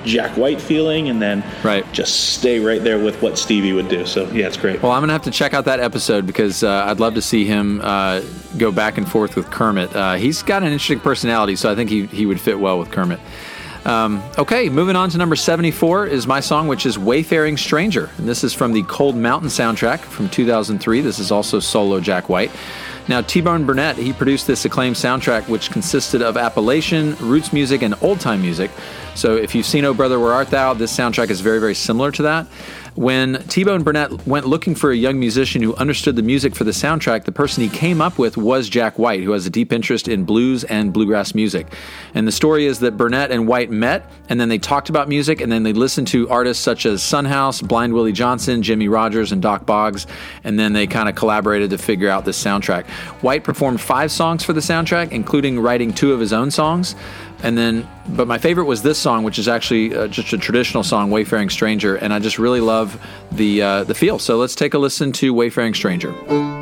Jack 0.08 0.38
White 0.38 0.60
feeling 0.62 1.10
and 1.10 1.22
then 1.22 1.44
Right. 1.64 1.86
just 1.94 2.32
stay 2.34 2.60
right 2.60 2.84
there 2.84 2.98
with 2.98 3.22
what 3.22 3.38
Stevie 3.38 3.74
would 3.74 3.90
do. 3.90 4.06
So 4.06 4.28
yeah, 4.32 4.48
it's 4.48 4.58
great. 4.58 4.82
well 4.82 4.92
i'm 4.94 5.02
gonna 5.02 5.14
have 5.14 5.22
to 5.24 5.32
check 5.32 5.54
out 5.54 5.66
that 5.66 5.80
episode 5.80 6.26
because 6.26 6.64
uh, 6.64 6.86
i'd 6.88 7.00
love 7.00 7.14
to 7.16 7.22
see 7.22 7.46
him 7.46 7.82
uh, 7.84 8.22
go 8.58 8.72
back 8.72 8.98
and 8.98 9.08
forth 9.08 9.36
with 9.36 9.52
kermit 9.52 9.94
uh, 9.96 10.16
he's 10.16 10.42
got 10.44 10.64
an 10.64 10.72
interesting 10.72 11.00
personality 11.00 11.56
so 11.56 11.72
i 11.72 11.76
think 11.76 11.90
he, 11.90 12.06
he 12.08 12.26
would 12.26 12.40
fit 12.40 12.60
well 12.60 12.80
with 12.80 12.90
kermit 12.92 13.20
Um, 13.86 14.22
okay, 14.38 14.68
moving 14.70 14.98
on 14.98 15.10
to 15.12 15.18
number 15.18 15.38
74 15.38 16.08
is 16.08 16.28
my 16.28 16.42
song, 16.42 16.68
which 16.68 16.86
is 16.86 16.98
Wayfaring 17.00 17.56
Stranger. 17.56 18.10
And 18.18 18.28
this 18.28 18.44
is 18.44 18.54
from 18.54 18.74
the 18.74 18.84
Cold 18.84 19.16
Mountain 19.16 19.48
soundtrack 19.50 20.00
from 20.00 20.28
2003. 20.28 21.00
This 21.00 21.20
is 21.20 21.32
also 21.32 21.62
solo 21.62 22.02
Jack 22.02 22.28
White. 22.28 22.52
Now, 23.08 23.22
T 23.22 23.40
Bone 23.42 23.66
Burnett, 23.66 23.96
he 23.96 24.12
produced 24.12 24.48
this 24.48 24.66
acclaimed 24.66 24.98
soundtrack, 24.98 25.48
which 25.48 25.72
consisted 25.72 26.22
of 26.22 26.36
Appalachian, 26.36 27.16
roots 27.18 27.54
music, 27.54 27.82
and 27.82 27.96
old 28.02 28.20
time 28.20 28.42
music. 28.42 28.70
So, 29.16 29.36
if 29.36 29.56
you've 29.56 29.66
seen 29.66 29.86
Oh 29.86 29.94
Brother, 29.94 30.20
Where 30.20 30.34
Art 30.34 30.50
Thou, 30.50 30.74
this 30.74 30.96
soundtrack 30.96 31.30
is 31.30 31.40
very, 31.40 31.60
very 31.60 31.76
similar 31.76 32.12
to 32.12 32.24
that. 32.24 32.48
When 32.98 33.44
T 33.44 33.64
Bone 33.64 33.84
Burnett 33.84 34.26
went 34.26 34.48
looking 34.48 34.74
for 34.74 34.90
a 34.90 34.96
young 34.96 35.20
musician 35.20 35.62
who 35.62 35.76
understood 35.76 36.16
the 36.16 36.24
music 36.24 36.56
for 36.56 36.64
the 36.64 36.72
soundtrack, 36.72 37.26
the 37.26 37.32
person 37.32 37.62
he 37.62 37.70
came 37.70 38.02
up 38.02 38.18
with 38.18 38.38
was 38.38 38.68
Jack 38.70 38.98
White, 38.98 39.22
who 39.22 39.34
has 39.34 39.46
a 39.46 39.52
deep 39.52 39.72
interest 39.72 40.08
in 40.08 40.24
blues 40.24 40.64
and 40.64 40.92
bluegrass 40.92 41.36
music. 41.36 41.68
And 42.16 42.28
the 42.28 42.32
story 42.32 42.66
is 42.66 42.80
that 42.80 42.98
Burnett 42.98 43.30
and 43.30 43.48
White 43.48 43.70
met, 43.70 44.10
and 44.30 44.40
then 44.40 44.50
they 44.50 44.58
talked 44.58 44.90
about 44.90 45.10
music, 45.10 45.42
and 45.42 45.52
then 45.52 45.62
they 45.62 45.74
listened 45.74 46.08
to 46.08 46.28
artists 46.30 46.64
such 46.64 46.88
as 46.88 47.04
Son 47.04 47.26
House, 47.26 47.62
Blind 47.62 47.94
Willie 47.94 48.14
Johnson, 48.14 48.64
Jimmy 48.64 48.88
Rogers, 48.88 49.32
and 49.32 49.44
Dock 49.44 49.68
Boggs, 49.68 50.08
and 50.44 50.58
then 50.58 50.74
they 50.74 50.88
kind 50.88 51.08
of 51.08 51.14
collaborated 51.14 51.70
to 51.70 51.78
figure 51.78 52.10
out 52.10 52.26
this 52.26 52.44
soundtrack. 52.44 52.88
White 53.22 53.44
performed 53.44 53.80
five 53.80 54.12
songs 54.12 54.44
for 54.44 54.54
the 54.54 54.60
soundtrack, 54.60 55.12
including 55.12 55.60
writing 55.60 55.94
two 55.94 56.14
of 56.14 56.20
his 56.20 56.34
own 56.34 56.50
songs. 56.50 56.96
And 57.44 57.58
then, 57.58 57.88
but 58.10 58.28
my 58.28 58.38
favorite 58.38 58.66
was 58.66 58.82
this 58.82 58.98
song, 58.98 59.24
which 59.24 59.38
is 59.38 59.48
actually 59.48 59.96
uh, 59.96 60.08
just 60.08 60.34
a 60.34 60.38
traditional 60.38 60.84
song, 60.84 61.12
"Wayfaring 61.12 61.50
Stranger," 61.50 61.96
and 61.96 62.14
I 62.14 62.20
just 62.20 62.40
really 62.40 62.62
love 62.62 63.00
the 63.32 63.62
uh, 63.62 63.84
the 63.84 63.94
feel. 63.94 64.18
So 64.18 64.38
let's 64.38 64.56
take 64.56 64.74
a 64.74 64.80
listen 64.80 65.12
to 65.14 65.34
"Wayfaring 65.34 65.76
Stranger." 65.76 66.57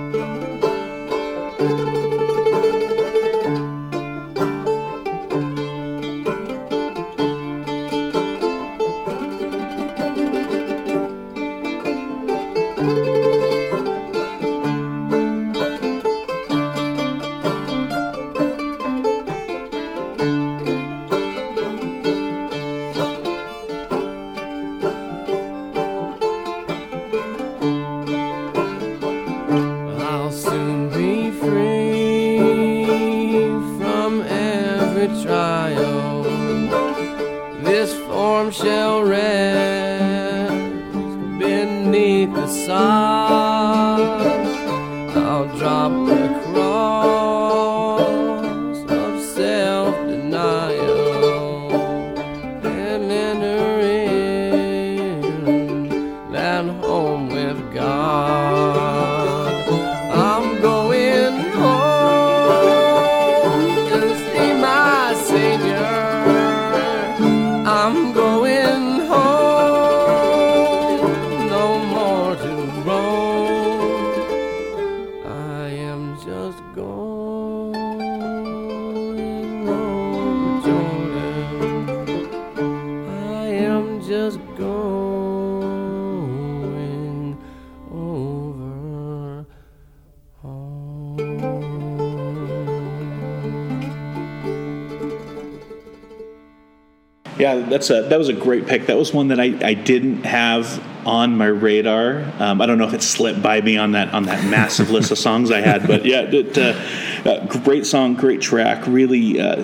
That's 97.61 97.89
a 97.89 98.03
that 98.03 98.17
was 98.17 98.29
a 98.29 98.33
great 98.33 98.67
pick. 98.67 98.87
That 98.87 98.97
was 98.97 99.13
one 99.13 99.29
that 99.29 99.39
I, 99.39 99.57
I 99.63 99.73
didn't 99.73 100.23
have 100.23 100.83
on 101.05 101.37
my 101.37 101.45
radar. 101.45 102.25
Um, 102.39 102.61
I 102.61 102.65
don't 102.65 102.77
know 102.77 102.87
if 102.87 102.93
it 102.93 103.03
slipped 103.03 103.41
by 103.41 103.61
me 103.61 103.77
on 103.77 103.91
that 103.91 104.13
on 104.13 104.23
that 104.23 104.43
massive 104.49 104.91
list 104.91 105.11
of 105.11 105.17
songs 105.17 105.51
I 105.51 105.61
had, 105.61 105.87
but 105.87 106.05
yeah, 106.05 106.21
it, 106.21 106.57
uh, 106.57 107.29
uh, 107.29 107.45
great 107.63 107.85
song, 107.85 108.15
great 108.15 108.41
track, 108.41 108.85
really, 108.87 109.39
uh, 109.39 109.63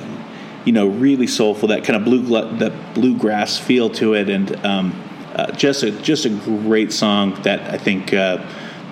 you 0.65 0.71
know, 0.71 0.87
really 0.87 1.27
soulful. 1.27 1.69
That 1.69 1.83
kind 1.83 1.95
of 1.95 2.05
blue 2.05 2.23
that 2.57 2.93
bluegrass 2.93 3.57
feel 3.57 3.89
to 3.91 4.13
it, 4.13 4.29
and 4.29 4.55
um, 4.65 5.03
uh, 5.35 5.51
just 5.51 5.83
a 5.83 5.91
just 5.91 6.25
a 6.25 6.29
great 6.29 6.91
song 6.91 7.41
that 7.43 7.61
I 7.73 7.77
think. 7.77 8.13
Uh, 8.13 8.45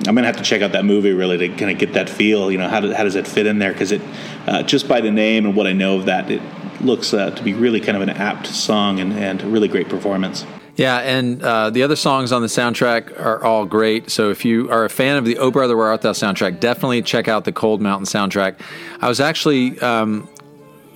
I'm 0.08 0.16
gonna 0.16 0.28
have 0.28 0.38
to 0.38 0.44
check 0.44 0.62
out 0.62 0.72
that 0.72 0.86
movie 0.86 1.12
really 1.12 1.38
to 1.38 1.50
kind 1.50 1.70
of 1.70 1.78
get 1.78 1.92
that 1.94 2.10
feel. 2.10 2.50
You 2.50 2.58
know, 2.58 2.70
how, 2.70 2.80
do, 2.80 2.94
how 2.94 3.04
does 3.04 3.16
it 3.16 3.28
fit 3.28 3.46
in 3.46 3.60
there? 3.60 3.74
Because 3.74 3.92
it, 3.92 4.02
uh, 4.48 4.64
just 4.64 4.88
by 4.88 5.02
the 5.02 5.12
name 5.12 5.46
and 5.46 5.58
what 5.58 5.68
I 5.68 5.74
know 5.74 5.98
of 5.98 6.06
that, 6.06 6.32
it 6.32 6.42
looks 6.82 7.14
uh, 7.14 7.32
to 7.32 7.44
be 7.44 7.54
really 7.54 7.80
kind 7.80 7.96
of 7.96 8.02
an 8.02 8.10
apt 8.10 8.48
song 8.48 9.00
and, 9.00 9.14
and 9.14 9.42
a 9.42 9.48
really 9.48 9.68
great 9.68 9.90
performance. 9.90 10.46
Yeah, 10.76 11.00
and 11.00 11.44
uh, 11.44 11.72
the 11.72 11.84
other 11.84 11.98
songs 11.98 12.32
on 12.32 12.42
the 12.42 12.48
soundtrack 12.48 13.20
are 13.20 13.44
all 13.44 13.66
great. 13.66 14.10
So 14.10 14.30
if 14.30 14.46
you 14.46 14.72
are 14.72 14.86
a 14.86 14.90
fan 14.90 15.18
of 15.18 15.26
the 15.26 15.38
Oh 15.38 15.52
Brother 15.52 15.76
Where 15.76 15.88
Art 15.88 16.02
Thou 16.02 16.14
soundtrack, 16.14 16.62
definitely 16.62 17.02
check 17.02 17.28
out 17.28 17.44
the 17.44 17.52
Cold 17.52 17.82
Mountain 17.82 18.06
soundtrack. 18.06 18.62
I 19.02 19.10
was 19.10 19.20
actually 19.20 19.78
um, 19.82 20.30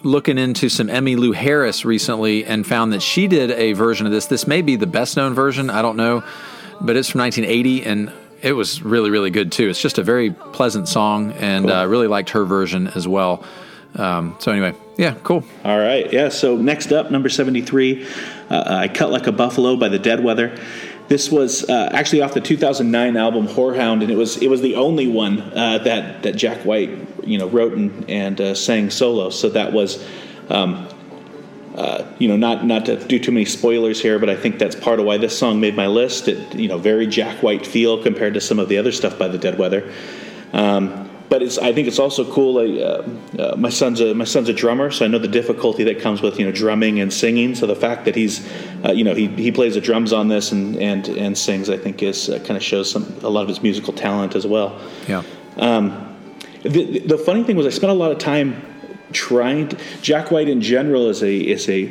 looking 0.04 0.38
into 0.38 0.70
some 0.70 0.88
Emmylou 0.88 1.36
Harris 1.36 1.84
recently 1.84 2.46
and 2.46 2.66
found 2.66 2.94
that 2.94 3.02
she 3.02 3.28
did 3.28 3.52
a 3.52 3.74
version 3.74 4.06
of 4.06 4.14
this. 4.14 4.28
This 4.28 4.48
may 4.48 4.62
be 4.62 4.78
the 4.78 4.88
best 4.88 5.18
known 5.18 5.34
version, 5.34 5.70
I 5.70 5.82
don't 5.82 5.98
know, 5.98 6.24
but 6.80 6.96
it's 6.96 7.10
from 7.10 7.20
1980 7.20 7.86
and 7.86 8.14
it 8.42 8.54
was 8.54 8.82
really, 8.84 9.10
really 9.10 9.32
good 9.32 9.52
too. 9.52 9.70
It's 9.70 9.82
just 9.82 9.98
a 9.98 10.04
very 10.04 10.32
pleasant 10.32 10.90
song, 10.90 11.32
and 11.34 11.72
I 11.72 11.84
uh, 11.84 11.86
really 11.88 12.08
liked 12.08 12.32
her 12.32 12.44
version 12.44 12.88
as 12.90 13.08
well. 13.08 13.44
Um, 13.96 14.36
so 14.40 14.52
anyway, 14.52 14.74
yeah, 14.98 15.16
cool. 15.24 15.44
All 15.64 15.80
right, 15.80 16.12
yeah. 16.12 16.30
So 16.30 16.56
next 16.56 16.92
up, 16.92 17.12
number 17.12 17.30
seventy-three, 17.30 18.08
uh, 18.50 18.64
"I 18.68 18.88
Cut 18.88 19.12
Like 19.12 19.28
a 19.28 19.32
Buffalo" 19.32 19.76
by 19.76 19.90
the 19.90 20.00
Dead 20.00 20.24
Weather. 20.24 20.58
This 21.08 21.30
was 21.30 21.70
uh, 21.70 21.90
actually 21.92 22.22
off 22.22 22.34
the 22.34 22.42
2009 22.42 23.18
album 23.18 23.48
Horehound, 23.48 24.02
and 24.02 24.10
it 24.10 24.16
was 24.16 24.38
it 24.38 24.48
was 24.48 24.62
the 24.62 24.76
only 24.76 25.08
one 25.08 25.42
uh, 25.42 25.80
that 25.80 26.24
that 26.24 26.36
Jack 26.36 26.66
White 26.66 26.90
you 27.24 27.38
know 27.38 27.48
wrote 27.48 27.74
and, 27.74 28.10
and 28.10 28.40
uh, 28.40 28.56
sang 28.56 28.90
solo. 28.90 29.30
So 29.30 29.50
that 29.50 29.74
was. 29.74 30.06
Um, 30.50 30.88
uh, 31.76 32.06
you 32.20 32.28
know, 32.28 32.38
not 32.38 32.64
not 32.64 32.86
to 32.86 33.04
do 33.08 33.18
too 33.18 33.32
many 33.32 33.46
spoilers 33.46 34.00
here, 34.00 34.20
but 34.20 34.30
I 34.30 34.36
think 34.36 34.60
that's 34.60 34.76
part 34.76 35.00
of 35.00 35.08
why 35.08 35.18
this 35.18 35.36
song 35.36 35.60
made 35.60 35.76
my 35.76 35.88
list. 35.88 36.28
It, 36.28 36.54
you 36.54 36.68
know, 36.68 36.78
very 36.78 37.08
Jack 37.08 37.42
White 37.42 37.66
feel 37.66 38.04
compared 38.04 38.36
to 38.36 38.42
some 38.42 38.60
of 38.60 38.70
the 38.70 38.78
other 38.78 38.92
stuff 38.92 39.18
by 39.18 39.28
the 39.28 39.40
Dead 39.40 39.58
Weather. 39.58 39.92
Um, 40.52 41.03
but 41.34 41.42
it's, 41.42 41.58
I 41.58 41.74
think 41.74 41.88
it's 41.88 41.98
also 41.98 42.32
cool. 42.32 42.60
Uh, 42.60 43.42
uh, 43.42 43.56
my 43.58 43.70
son's 43.70 44.00
a 44.02 44.14
my 44.14 44.24
son's 44.24 44.50
a 44.50 44.54
drummer, 44.54 44.92
so 44.92 45.04
I 45.04 45.08
know 45.08 45.18
the 45.18 45.28
difficulty 45.28 45.84
that 45.86 46.00
comes 46.00 46.22
with 46.22 46.38
you 46.38 46.46
know 46.46 46.52
drumming 46.52 47.00
and 47.00 47.12
singing. 47.12 47.56
So 47.56 47.66
the 47.66 47.76
fact 47.76 48.06
that 48.06 48.16
he's, 48.16 48.48
uh, 48.86 48.92
you 48.92 49.04
know, 49.04 49.16
he, 49.16 49.26
he 49.30 49.52
plays 49.52 49.74
the 49.74 49.82
drums 49.82 50.14
on 50.14 50.28
this 50.28 50.52
and 50.52 50.76
and 50.76 51.08
and 51.08 51.36
sings, 51.36 51.72
I 51.72 51.78
think 51.78 52.04
is 52.04 52.30
uh, 52.30 52.38
kind 52.38 52.56
of 52.56 52.62
shows 52.62 52.92
some 52.92 53.12
a 53.24 53.30
lot 53.30 53.42
of 53.42 53.48
his 53.48 53.64
musical 53.64 53.94
talent 53.94 54.36
as 54.36 54.46
well. 54.46 54.80
Yeah. 55.08 55.24
Um, 55.58 56.16
the, 56.62 57.00
the 57.00 57.18
funny 57.18 57.44
thing 57.44 57.56
was, 57.56 57.66
I 57.66 57.72
spent 57.72 57.90
a 57.90 57.96
lot 57.96 58.12
of 58.12 58.20
time 58.20 58.62
trying 59.12 59.70
to, 59.70 59.78
Jack 60.04 60.30
White 60.30 60.50
in 60.50 60.62
general 60.62 61.10
is 61.10 61.24
a 61.24 61.36
is 61.36 61.68
a 61.68 61.88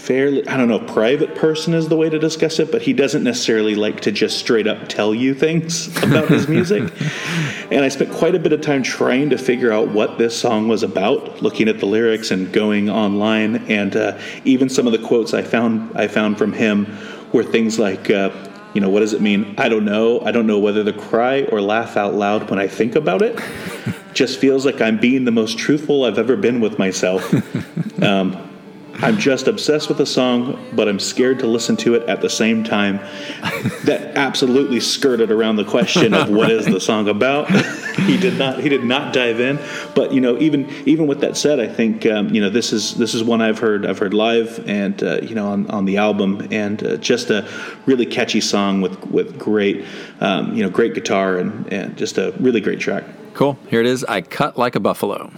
fairly 0.00 0.46
I 0.48 0.56
don't 0.56 0.68
know 0.68 0.80
private 0.80 1.34
person 1.34 1.74
is 1.74 1.88
the 1.88 1.96
way 1.96 2.08
to 2.08 2.18
discuss 2.18 2.58
it, 2.58 2.72
but 2.72 2.82
he 2.82 2.92
doesn't 2.92 3.22
necessarily 3.22 3.74
like 3.74 4.00
to 4.00 4.12
just 4.12 4.38
straight 4.38 4.66
up 4.66 4.88
tell 4.88 5.14
you 5.14 5.34
things 5.34 5.88
about 6.02 6.28
his 6.28 6.48
music. 6.48 6.92
and 7.70 7.84
I 7.84 7.88
spent 7.88 8.10
quite 8.10 8.34
a 8.34 8.38
bit 8.38 8.52
of 8.52 8.62
time 8.62 8.82
trying 8.82 9.30
to 9.30 9.38
figure 9.38 9.70
out 9.70 9.88
what 9.88 10.18
this 10.18 10.38
song 10.38 10.68
was 10.68 10.82
about, 10.82 11.42
looking 11.42 11.68
at 11.68 11.78
the 11.78 11.86
lyrics 11.86 12.30
and 12.30 12.52
going 12.52 12.88
online, 12.88 13.56
and 13.70 13.94
uh, 13.94 14.18
even 14.44 14.68
some 14.68 14.86
of 14.86 14.92
the 14.92 15.06
quotes 15.06 15.34
I 15.34 15.42
found 15.42 15.96
I 15.96 16.08
found 16.08 16.38
from 16.38 16.52
him 16.52 16.96
were 17.32 17.44
things 17.44 17.78
like. 17.78 18.10
Uh, 18.10 18.30
you 18.72 18.80
know, 18.80 18.88
what 18.88 19.00
does 19.00 19.12
it 19.14 19.20
mean? 19.20 19.56
I 19.58 19.68
don't 19.68 19.84
know. 19.84 20.20
I 20.20 20.30
don't 20.30 20.46
know 20.46 20.60
whether 20.60 20.84
to 20.84 20.92
cry 20.92 21.42
or 21.42 21.60
laugh 21.60 21.96
out 21.96 22.14
loud 22.14 22.48
when 22.50 22.60
I 22.60 22.68
think 22.68 22.94
about 22.94 23.20
it. 23.20 23.36
Just 24.14 24.38
feels 24.38 24.64
like 24.64 24.80
I'm 24.80 25.00
being 25.00 25.24
the 25.24 25.32
most 25.32 25.58
truthful 25.58 26.04
I've 26.04 26.18
ever 26.18 26.36
been 26.36 26.60
with 26.60 26.78
myself. 26.78 27.34
Um, 28.00 28.49
I'm 29.02 29.18
just 29.18 29.48
obsessed 29.48 29.88
with 29.88 29.98
the 29.98 30.06
song, 30.06 30.70
but 30.72 30.88
I'm 30.88 30.98
scared 30.98 31.38
to 31.40 31.46
listen 31.46 31.76
to 31.78 31.94
it 31.94 32.08
at 32.08 32.20
the 32.20 32.30
same 32.30 32.64
time. 32.64 32.98
That 33.84 34.16
absolutely 34.16 34.80
skirted 34.80 35.30
around 35.30 35.56
the 35.56 35.64
question 35.64 36.12
of 36.12 36.28
what 36.28 36.48
right. 36.48 36.52
is 36.52 36.66
the 36.66 36.80
song 36.80 37.08
about. 37.08 37.50
he 38.00 38.18
did 38.18 38.38
not. 38.38 38.60
He 38.60 38.68
did 38.68 38.84
not 38.84 39.12
dive 39.12 39.40
in. 39.40 39.58
But 39.94 40.12
you 40.12 40.20
know, 40.20 40.38
even 40.38 40.68
even 40.86 41.06
with 41.06 41.20
that 41.20 41.36
said, 41.36 41.60
I 41.60 41.66
think 41.66 42.06
um, 42.06 42.28
you 42.34 42.40
know 42.40 42.50
this 42.50 42.72
is 42.72 42.94
this 42.96 43.14
is 43.14 43.24
one 43.24 43.40
I've 43.40 43.58
heard 43.58 43.86
I've 43.86 43.98
heard 43.98 44.14
live 44.14 44.62
and 44.68 45.02
uh, 45.02 45.20
you 45.22 45.34
know 45.34 45.48
on, 45.48 45.70
on 45.70 45.84
the 45.84 45.96
album 45.96 46.48
and 46.50 46.82
uh, 46.82 46.96
just 46.96 47.30
a 47.30 47.48
really 47.86 48.06
catchy 48.06 48.40
song 48.40 48.80
with 48.80 49.02
with 49.06 49.38
great 49.38 49.84
um, 50.20 50.54
you 50.54 50.62
know 50.62 50.70
great 50.70 50.94
guitar 50.94 51.38
and 51.38 51.72
and 51.72 51.96
just 51.96 52.18
a 52.18 52.32
really 52.38 52.60
great 52.60 52.80
track. 52.80 53.04
Cool. 53.34 53.58
Here 53.68 53.80
it 53.80 53.86
is. 53.86 54.04
I 54.04 54.22
cut 54.22 54.58
like 54.58 54.74
a 54.74 54.80
buffalo. 54.80 55.30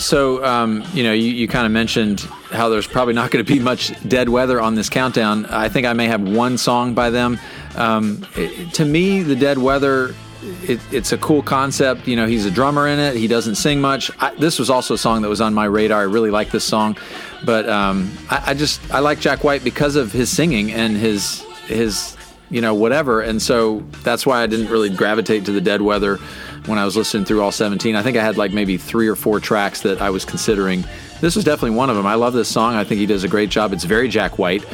So 0.00 0.44
um, 0.44 0.84
you 0.92 1.02
know, 1.02 1.12
you, 1.12 1.30
you 1.30 1.48
kind 1.48 1.66
of 1.66 1.72
mentioned 1.72 2.20
how 2.50 2.68
there's 2.68 2.86
probably 2.86 3.14
not 3.14 3.30
going 3.30 3.44
to 3.44 3.52
be 3.52 3.60
much 3.60 3.92
dead 4.08 4.28
weather 4.28 4.60
on 4.60 4.74
this 4.74 4.88
countdown. 4.88 5.46
I 5.46 5.68
think 5.68 5.86
I 5.86 5.92
may 5.92 6.06
have 6.06 6.22
one 6.22 6.58
song 6.58 6.94
by 6.94 7.10
them. 7.10 7.38
Um, 7.76 8.26
it, 8.34 8.74
to 8.74 8.84
me, 8.84 9.22
the 9.22 9.36
dead 9.36 9.58
weather. 9.58 10.14
It, 10.62 10.80
it's 10.90 11.12
a 11.12 11.18
cool 11.18 11.42
concept. 11.42 12.08
You 12.08 12.16
know, 12.16 12.26
he's 12.26 12.46
a 12.46 12.50
drummer 12.50 12.88
in 12.88 12.98
it. 12.98 13.14
He 13.14 13.28
doesn't 13.28 13.56
sing 13.56 13.80
much. 13.80 14.10
I, 14.20 14.34
this 14.36 14.58
was 14.58 14.70
also 14.70 14.94
a 14.94 14.98
song 14.98 15.20
that 15.22 15.28
was 15.28 15.42
on 15.42 15.52
my 15.52 15.66
radar. 15.66 16.00
I 16.00 16.04
really 16.04 16.30
like 16.30 16.50
this 16.50 16.64
song, 16.64 16.96
but 17.44 17.68
um, 17.68 18.10
I, 18.30 18.42
I 18.46 18.54
just 18.54 18.80
I 18.92 19.00
like 19.00 19.20
Jack 19.20 19.44
White 19.44 19.62
because 19.62 19.96
of 19.96 20.12
his 20.12 20.30
singing 20.30 20.72
and 20.72 20.96
his 20.96 21.42
his 21.66 22.16
you 22.50 22.60
know 22.60 22.74
whatever. 22.74 23.20
And 23.20 23.40
so 23.40 23.80
that's 24.02 24.26
why 24.26 24.42
I 24.42 24.46
didn't 24.46 24.68
really 24.68 24.90
gravitate 24.90 25.44
to 25.46 25.52
the 25.52 25.60
dead 25.60 25.82
weather 25.82 26.16
when 26.66 26.78
I 26.78 26.84
was 26.84 26.96
listening 26.96 27.24
through 27.24 27.42
all 27.42 27.52
17. 27.52 27.96
I 27.96 28.02
think 28.02 28.16
I 28.16 28.22
had 28.22 28.36
like 28.36 28.52
maybe 28.52 28.76
three 28.76 29.08
or 29.08 29.16
four 29.16 29.40
tracks 29.40 29.82
that 29.82 30.02
I 30.02 30.10
was 30.10 30.24
considering. 30.24 30.84
This 31.20 31.36
was 31.36 31.44
definitely 31.44 31.76
one 31.76 31.90
of 31.90 31.96
them. 31.96 32.06
I 32.06 32.14
love 32.14 32.32
this 32.32 32.48
song. 32.48 32.74
I 32.74 32.84
think 32.84 32.98
he 32.98 33.06
does 33.06 33.24
a 33.24 33.28
great 33.28 33.50
job. 33.50 33.72
It's 33.72 33.84
very 33.84 34.08
Jack 34.08 34.38
White. 34.38 34.64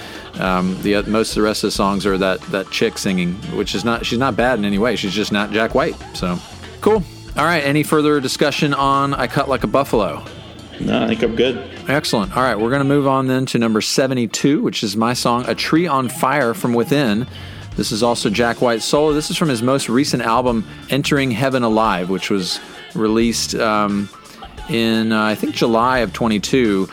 Um, 0.41 0.81
the 0.83 1.03
most 1.03 1.31
of 1.31 1.37
the 1.37 1.43
rest 1.43 1.65
of 1.65 1.69
the 1.69 1.73
songs 1.73 2.07
are 2.07 2.17
that 2.19 2.41
that 2.43 2.71
chick 2.71 2.99
singing, 2.99 3.35
which 3.57 3.75
is 3.75 3.85
not 3.85 4.07
she's 4.07 4.19
not 4.19 4.37
bad 4.37 4.59
in 4.59 4.65
any 4.65 4.79
way. 4.79 4.97
She's 4.97 5.15
just 5.15 5.33
not 5.33 5.51
Jack 5.51 5.75
White. 5.75 5.97
So 6.15 6.39
cool. 6.81 7.03
All 7.37 7.45
right. 7.45 7.63
Any 7.63 7.83
further 7.83 8.21
discussion 8.21 8.75
on 8.75 9.13
"I 9.15 9.27
Cut 9.27 9.49
Like 9.49 9.65
a 9.65 9.69
Buffalo"? 9.69 10.25
No, 10.81 11.05
I 11.05 11.09
think 11.09 11.23
I'm 11.23 11.35
good. 11.35 11.59
Excellent. 11.89 12.37
All 12.37 12.43
right, 12.43 12.59
we're 12.59 12.69
going 12.69 12.81
to 12.83 12.85
move 12.85 13.07
on 13.07 13.29
then 13.29 13.47
to 13.47 13.59
number 13.59 13.81
72, 13.81 14.61
which 14.61 14.83
is 14.83 14.95
my 14.97 15.15
song, 15.15 15.49
A 15.49 15.55
Tree 15.55 15.87
on 15.87 16.09
Fire 16.09 16.53
from 16.53 16.75
Within. 16.75 17.27
This 17.77 17.93
is 17.93 18.03
also 18.03 18.31
Jack 18.31 18.63
White's 18.63 18.85
solo. 18.85 19.13
This 19.13 19.31
is 19.31 19.37
from 19.37 19.49
his 19.49 19.63
most 19.63 19.89
recent 19.89 20.23
album, 20.23 20.67
Entering 20.89 21.31
Heaven 21.31 21.63
Alive, 21.63 22.09
which 22.09 22.31
was 22.31 22.59
released 22.95 23.55
um, 23.55 24.09
in, 24.69 25.13
uh, 25.13 25.23
I 25.23 25.35
think, 25.35 25.55
July 25.55 25.99
of 25.99 26.13
22. 26.13 26.89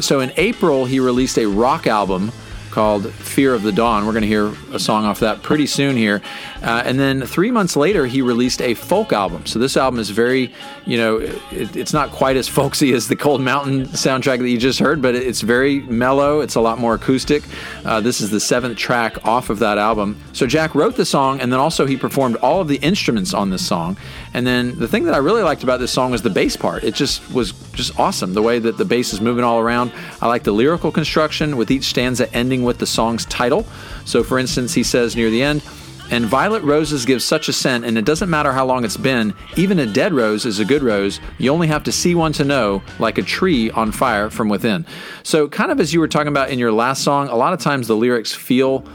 So 0.00 0.20
in 0.20 0.32
April, 0.36 0.84
he 0.84 1.00
released 1.00 1.38
a 1.38 1.46
rock 1.46 1.86
album 1.86 2.30
called 2.78 3.12
Fear 3.12 3.54
of 3.54 3.64
the 3.64 3.72
Dawn. 3.72 4.06
We're 4.06 4.12
going 4.12 4.22
to 4.22 4.28
hear 4.28 4.54
a 4.72 4.78
song 4.78 5.04
off 5.04 5.18
that 5.18 5.42
pretty 5.42 5.66
soon 5.66 5.96
here. 5.96 6.22
Uh, 6.62 6.80
and 6.84 6.96
then 6.96 7.22
three 7.22 7.50
months 7.50 7.74
later, 7.74 8.06
he 8.06 8.22
released 8.22 8.62
a 8.62 8.74
folk 8.74 9.12
album. 9.12 9.46
So 9.46 9.58
this 9.58 9.76
album 9.76 9.98
is 9.98 10.10
very, 10.10 10.54
you 10.86 10.96
know, 10.96 11.16
it, 11.16 11.74
it's 11.74 11.92
not 11.92 12.12
quite 12.12 12.36
as 12.36 12.46
folksy 12.46 12.92
as 12.92 13.08
the 13.08 13.16
Cold 13.16 13.40
Mountain 13.40 13.86
soundtrack 13.86 14.38
that 14.38 14.48
you 14.48 14.58
just 14.58 14.78
heard, 14.78 15.02
but 15.02 15.16
it's 15.16 15.40
very 15.40 15.80
mellow. 15.80 16.38
It's 16.38 16.54
a 16.54 16.60
lot 16.60 16.78
more 16.78 16.94
acoustic. 16.94 17.42
Uh, 17.84 18.00
this 18.00 18.20
is 18.20 18.30
the 18.30 18.38
seventh 18.38 18.78
track 18.78 19.26
off 19.26 19.50
of 19.50 19.58
that 19.58 19.76
album. 19.76 20.16
So 20.32 20.46
Jack 20.46 20.76
wrote 20.76 20.94
the 20.94 21.04
song, 21.04 21.40
and 21.40 21.52
then 21.52 21.58
also 21.58 21.84
he 21.84 21.96
performed 21.96 22.36
all 22.36 22.60
of 22.60 22.68
the 22.68 22.76
instruments 22.76 23.34
on 23.34 23.50
this 23.50 23.66
song. 23.66 23.96
And 24.34 24.46
then 24.46 24.78
the 24.78 24.86
thing 24.86 25.02
that 25.06 25.14
I 25.14 25.18
really 25.18 25.42
liked 25.42 25.64
about 25.64 25.80
this 25.80 25.90
song 25.90 26.12
was 26.12 26.22
the 26.22 26.30
bass 26.30 26.56
part. 26.56 26.84
It 26.84 26.94
just 26.94 27.28
was 27.32 27.50
just 27.72 27.98
awesome 27.98 28.34
the 28.34 28.42
way 28.42 28.60
that 28.60 28.78
the 28.78 28.84
bass 28.84 29.12
is 29.12 29.20
moving 29.20 29.42
all 29.42 29.58
around. 29.58 29.92
I 30.22 30.28
like 30.28 30.44
the 30.44 30.52
lyrical 30.52 30.92
construction 30.92 31.56
with 31.56 31.72
each 31.72 31.84
stanza 31.84 32.32
ending 32.32 32.67
with 32.68 32.78
the 32.78 32.86
song's 32.86 33.24
title. 33.24 33.66
So, 34.04 34.22
for 34.22 34.38
instance, 34.38 34.74
he 34.74 34.84
says 34.84 35.16
near 35.16 35.30
the 35.30 35.42
end, 35.42 35.64
and 36.10 36.24
violet 36.24 36.62
roses 36.62 37.04
give 37.04 37.22
such 37.22 37.48
a 37.48 37.52
scent, 37.52 37.84
and 37.84 37.98
it 37.98 38.04
doesn't 38.04 38.30
matter 38.30 38.52
how 38.52 38.64
long 38.64 38.84
it's 38.84 38.96
been, 38.96 39.34
even 39.56 39.78
a 39.78 39.86
dead 39.86 40.14
rose 40.14 40.46
is 40.46 40.60
a 40.60 40.64
good 40.64 40.82
rose. 40.82 41.20
You 41.38 41.52
only 41.52 41.66
have 41.66 41.82
to 41.84 41.92
see 41.92 42.14
one 42.14 42.32
to 42.34 42.44
know, 42.44 42.82
like 43.00 43.18
a 43.18 43.22
tree 43.22 43.70
on 43.70 43.90
fire 43.90 44.30
from 44.30 44.48
within. 44.48 44.86
So, 45.24 45.48
kind 45.48 45.72
of 45.72 45.80
as 45.80 45.92
you 45.92 46.00
were 46.00 46.08
talking 46.08 46.28
about 46.28 46.50
in 46.50 46.58
your 46.58 46.72
last 46.72 47.02
song, 47.02 47.28
a 47.28 47.36
lot 47.36 47.52
of 47.52 47.60
times 47.60 47.88
the 47.88 47.96
lyrics 47.96 48.32
feel 48.32 48.86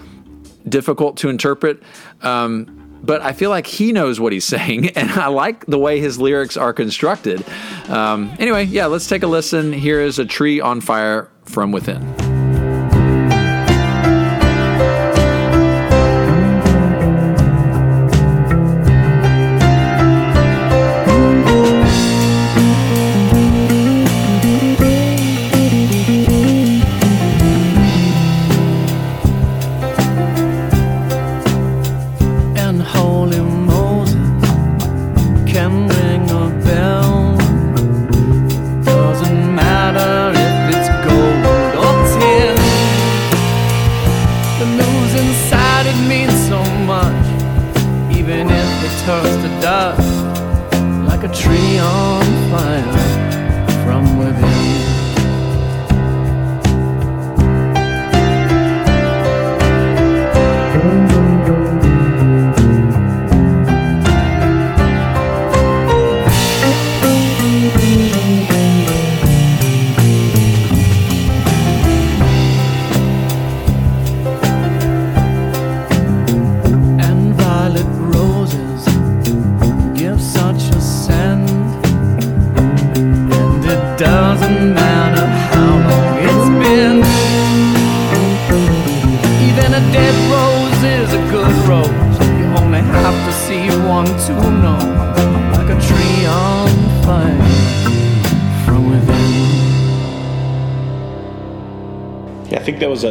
difficult 0.67 1.17
to 1.17 1.29
interpret. 1.29 1.83
Um, 2.21 2.79
but 3.03 3.21
I 3.21 3.33
feel 3.33 3.49
like 3.49 3.67
he 3.67 3.91
knows 3.91 4.19
what 4.19 4.31
he's 4.31 4.45
saying, 4.55 4.89
and 4.89 5.11
I 5.11 5.27
like 5.27 5.65
the 5.65 5.77
way 5.77 5.99
his 5.99 6.19
lyrics 6.19 6.57
are 6.57 6.73
constructed. 6.73 7.45
Um, 7.89 8.33
anyway, 8.39 8.65
yeah, 8.65 8.87
let's 8.87 9.07
take 9.07 9.23
a 9.23 9.27
listen. 9.27 9.73
Here 9.73 10.01
is 10.01 10.19
A 10.19 10.25
Tree 10.25 10.61
on 10.61 10.81
Fire 10.81 11.29
from 11.43 11.71
Within. 11.71 12.32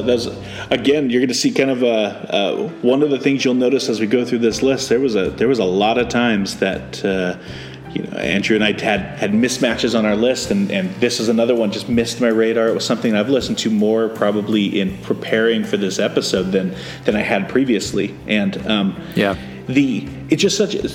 A, 0.03 0.31
that 0.31 0.69
again. 0.71 1.11
You're 1.11 1.21
going 1.21 1.29
to 1.29 1.35
see 1.35 1.51
kind 1.53 1.71
of 1.71 1.83
a, 1.83 1.87
uh, 2.35 2.69
one 2.83 3.03
of 3.03 3.11
the 3.11 3.19
things 3.19 3.45
you'll 3.45 3.55
notice 3.55 3.89
as 3.89 4.01
we 4.01 4.07
go 4.07 4.25
through 4.25 4.39
this 4.41 4.63
list. 4.63 4.89
There 4.89 5.01
was 5.01 5.15
a 5.17 5.31
there 5.31 5.49
was 5.49 5.59
a 5.59 5.65
lot 5.65 5.99
of 5.99 6.09
times 6.09 6.59
that 6.59 7.05
uh, 7.05 7.37
you 7.93 8.03
know 8.03 8.17
Andrew 8.17 8.57
and 8.57 8.65
I 8.65 8.73
had 8.73 9.01
had 9.19 9.33
mismatches 9.33 9.99
on 9.99 10.05
our 10.07 10.17
list, 10.17 10.51
and 10.51 10.71
and 10.71 10.91
this 10.97 11.21
is 11.21 11.29
another 11.29 11.55
one 11.55 11.71
just 11.73 11.89
missed 11.89 12.21
my 12.21 12.29
radar. 12.29 12.69
It 12.69 12.75
was 12.75 12.85
something 12.87 13.15
I've 13.15 13.29
listened 13.31 13.59
to 13.59 13.71
more 13.71 14.09
probably 14.09 14.81
in 14.81 14.97
preparing 14.99 15.65
for 15.65 15.77
this 15.77 15.99
episode 15.99 16.53
than 16.53 16.75
than 17.05 17.17
I 17.17 17.21
had 17.23 17.49
previously, 17.49 18.15
and 18.27 18.57
um, 18.67 19.01
Yeah. 19.15 19.37
the 19.67 20.07
it's 20.31 20.43
just 20.43 20.57
such 20.57 20.75
a 20.75 20.89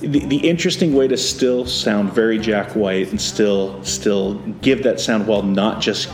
the, 0.00 0.24
the 0.26 0.48
interesting 0.48 0.94
way 0.94 1.06
to 1.08 1.16
still 1.16 1.66
sound 1.66 2.12
very 2.14 2.38
Jack 2.38 2.74
White 2.74 3.10
and 3.10 3.20
still 3.20 3.82
still 3.84 4.34
give 4.62 4.82
that 4.82 4.98
sound 4.98 5.26
while 5.26 5.42
not 5.42 5.80
just 5.80 6.08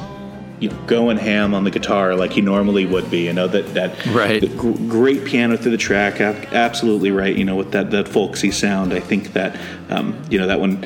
you 0.60 0.70
know 0.70 0.76
going 0.86 1.16
ham 1.18 1.54
on 1.54 1.64
the 1.64 1.70
guitar 1.70 2.14
like 2.14 2.32
he 2.32 2.40
normally 2.40 2.86
would 2.86 3.10
be. 3.10 3.26
You 3.26 3.32
know 3.32 3.46
that 3.48 3.74
that 3.74 4.06
Right. 4.06 4.40
gr- 4.56 4.72
great 4.88 5.24
piano 5.24 5.56
through 5.56 5.72
the 5.72 5.76
track. 5.78 6.20
Absolutely 6.20 7.10
right. 7.10 7.36
You 7.36 7.44
know 7.44 7.56
with 7.56 7.72
that 7.72 7.90
that 7.90 8.08
folksy 8.08 8.50
sound. 8.50 8.92
I 8.92 9.00
think 9.00 9.32
that 9.34 9.58
um, 9.90 10.20
you 10.30 10.38
know 10.38 10.46
that 10.46 10.60
one. 10.60 10.84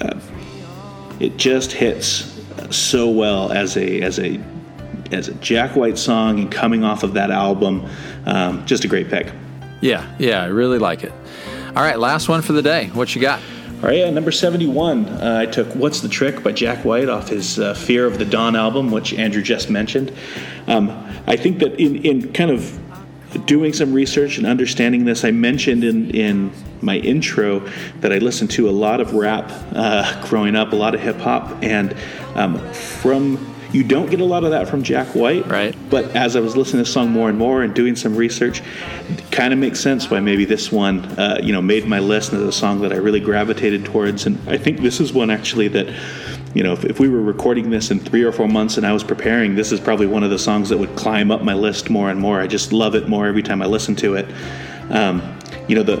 Uh, 0.00 0.18
it 1.18 1.36
just 1.36 1.72
hits 1.72 2.40
so 2.70 3.10
well 3.10 3.52
as 3.52 3.76
a 3.76 4.00
as 4.00 4.18
a 4.18 4.40
as 5.12 5.28
a 5.28 5.34
Jack 5.34 5.74
White 5.76 5.98
song 5.98 6.38
and 6.38 6.50
coming 6.50 6.84
off 6.84 7.02
of 7.02 7.14
that 7.14 7.30
album. 7.30 7.84
Um, 8.26 8.64
just 8.64 8.84
a 8.84 8.88
great 8.88 9.08
pick. 9.10 9.32
Yeah, 9.80 10.06
yeah, 10.18 10.42
I 10.42 10.46
really 10.46 10.78
like 10.78 11.02
it. 11.04 11.12
All 11.74 11.82
right, 11.82 11.98
last 11.98 12.28
one 12.28 12.42
for 12.42 12.52
the 12.52 12.62
day. 12.62 12.86
What 12.94 13.14
you 13.14 13.20
got? 13.20 13.40
All 13.82 13.86
right, 13.86 13.96
yeah, 13.96 14.10
number 14.10 14.30
71. 14.30 15.06
Uh, 15.06 15.38
I 15.40 15.46
took 15.46 15.74
What's 15.74 16.02
the 16.02 16.08
Trick 16.10 16.42
by 16.42 16.52
Jack 16.52 16.84
White 16.84 17.08
off 17.08 17.30
his 17.30 17.58
uh, 17.58 17.72
Fear 17.72 18.06
of 18.06 18.18
the 18.18 18.26
Dawn 18.26 18.54
album, 18.54 18.90
which 18.90 19.14
Andrew 19.14 19.40
just 19.40 19.70
mentioned. 19.70 20.12
Um, 20.66 20.90
I 21.26 21.36
think 21.36 21.60
that 21.60 21.80
in, 21.80 22.04
in 22.04 22.30
kind 22.34 22.50
of 22.50 22.78
doing 23.46 23.72
some 23.72 23.94
research 23.94 24.36
and 24.36 24.46
understanding 24.46 25.06
this, 25.06 25.24
I 25.24 25.30
mentioned 25.30 25.82
in, 25.82 26.10
in 26.10 26.52
my 26.82 26.98
intro 26.98 27.60
that 28.00 28.12
I 28.12 28.18
listened 28.18 28.50
to 28.50 28.68
a 28.68 28.70
lot 28.70 29.00
of 29.00 29.14
rap 29.14 29.50
uh, 29.74 30.28
growing 30.28 30.56
up, 30.56 30.74
a 30.74 30.76
lot 30.76 30.94
of 30.94 31.00
hip 31.00 31.16
hop, 31.16 31.62
and 31.62 31.96
um, 32.34 32.58
from 32.74 33.38
you 33.72 33.84
don't 33.84 34.10
get 34.10 34.20
a 34.20 34.24
lot 34.24 34.44
of 34.44 34.50
that 34.50 34.68
from 34.68 34.82
Jack 34.82 35.14
White, 35.14 35.46
Right. 35.46 35.76
But 35.88 36.16
as 36.16 36.36
I 36.36 36.40
was 36.40 36.56
listening 36.56 36.84
to 36.84 36.88
the 36.88 36.92
song 36.92 37.10
more 37.10 37.28
and 37.28 37.38
more 37.38 37.62
and 37.62 37.74
doing 37.74 37.96
some 37.96 38.16
research, 38.16 38.62
kind 39.30 39.52
of 39.52 39.58
makes 39.58 39.80
sense 39.80 40.10
why 40.10 40.20
maybe 40.20 40.44
this 40.44 40.70
one, 40.72 41.04
uh, 41.18 41.40
you 41.42 41.52
know, 41.52 41.62
made 41.62 41.86
my 41.86 41.98
list 41.98 42.32
and 42.32 42.40
is 42.42 42.48
a 42.48 42.52
song 42.52 42.80
that 42.82 42.92
I 42.92 42.96
really 42.96 43.20
gravitated 43.20 43.84
towards. 43.84 44.26
And 44.26 44.38
I 44.48 44.56
think 44.56 44.80
this 44.80 45.00
is 45.00 45.12
one 45.12 45.30
actually 45.30 45.68
that, 45.68 45.88
you 46.54 46.62
know, 46.62 46.72
if, 46.72 46.84
if 46.84 47.00
we 47.00 47.08
were 47.08 47.20
recording 47.20 47.70
this 47.70 47.90
in 47.90 48.00
three 48.00 48.22
or 48.22 48.32
four 48.32 48.48
months 48.48 48.76
and 48.76 48.86
I 48.86 48.92
was 48.92 49.04
preparing, 49.04 49.54
this 49.54 49.72
is 49.72 49.80
probably 49.80 50.06
one 50.06 50.24
of 50.24 50.30
the 50.30 50.38
songs 50.38 50.68
that 50.68 50.78
would 50.78 50.94
climb 50.96 51.30
up 51.30 51.42
my 51.42 51.54
list 51.54 51.90
more 51.90 52.10
and 52.10 52.20
more. 52.20 52.40
I 52.40 52.46
just 52.46 52.72
love 52.72 52.94
it 52.94 53.08
more 53.08 53.26
every 53.26 53.42
time 53.42 53.62
I 53.62 53.66
listen 53.66 53.94
to 53.96 54.14
it. 54.14 54.26
Um, 54.90 55.38
you 55.68 55.76
know, 55.76 55.82
the 55.82 55.96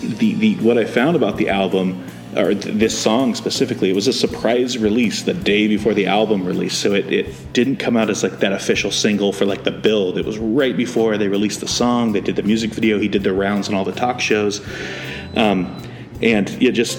the 0.00 0.34
the 0.34 0.56
what 0.56 0.78
I 0.78 0.84
found 0.84 1.14
about 1.14 1.36
the 1.36 1.48
album 1.48 2.04
or 2.36 2.54
th- 2.54 2.74
this 2.76 2.96
song 2.96 3.34
specifically, 3.34 3.90
it 3.90 3.94
was 3.94 4.06
a 4.08 4.12
surprise 4.12 4.78
release 4.78 5.22
the 5.22 5.34
day 5.34 5.66
before 5.68 5.94
the 5.94 6.06
album 6.06 6.44
release. 6.46 6.76
So 6.76 6.92
it, 6.94 7.12
it 7.12 7.52
didn't 7.52 7.76
come 7.76 7.96
out 7.96 8.08
as 8.10 8.22
like 8.22 8.38
that 8.40 8.52
official 8.52 8.90
single 8.90 9.32
for 9.32 9.44
like 9.46 9.64
the 9.64 9.70
build. 9.72 10.16
It 10.18 10.24
was 10.24 10.38
right 10.38 10.76
before 10.76 11.18
they 11.18 11.28
released 11.28 11.60
the 11.60 11.68
song. 11.68 12.12
They 12.12 12.20
did 12.20 12.36
the 12.36 12.42
music 12.42 12.70
video. 12.72 12.98
He 12.98 13.08
did 13.08 13.22
the 13.24 13.32
rounds 13.32 13.66
and 13.68 13.76
all 13.76 13.84
the 13.84 13.92
talk 13.92 14.20
shows. 14.20 14.60
Um, 15.36 15.76
and 16.22 16.48
yeah, 16.62 16.70
just 16.70 16.98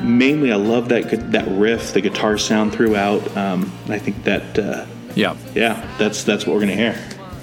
mainly 0.00 0.50
I 0.52 0.56
love 0.56 0.88
that 0.88 1.30
that 1.32 1.46
riff, 1.48 1.92
the 1.92 2.00
guitar 2.00 2.38
sound 2.38 2.72
throughout. 2.72 3.36
Um, 3.36 3.70
and 3.84 3.94
I 3.94 3.98
think 3.98 4.24
that 4.24 4.58
uh, 4.58 4.86
Yeah, 5.14 5.36
yeah, 5.54 5.86
that's 5.98 6.24
that's 6.24 6.46
what 6.46 6.54
we're 6.54 6.60
gonna 6.60 6.74
hear. 6.74 6.96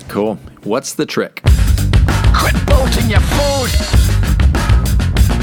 cool. 0.10 0.36
What's 0.64 0.94
the 0.96 1.06
trick? 1.06 1.42
Quit 2.34 2.56
bolting 2.66 3.10
your 3.10 3.20
food. 3.22 3.72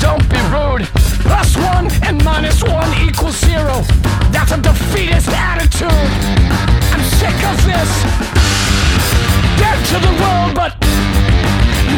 Don't 0.00 0.28
be 0.28 0.37
rude. 0.50 1.01
Plus 1.33 1.57
one 1.57 1.90
and 2.03 2.23
minus 2.25 2.62
one 2.62 2.92
equals 3.09 3.38
zero. 3.40 3.81
That's 4.33 4.53
a 4.53 4.61
defeatist 4.61 5.29
attitude. 5.29 5.88
I'm 6.92 7.03
sick 7.21 7.38
of 7.51 7.57
this. 7.64 7.90
Dead 9.57 9.79
to 9.92 9.99
the 10.07 10.12
world, 10.21 10.55
but 10.55 10.73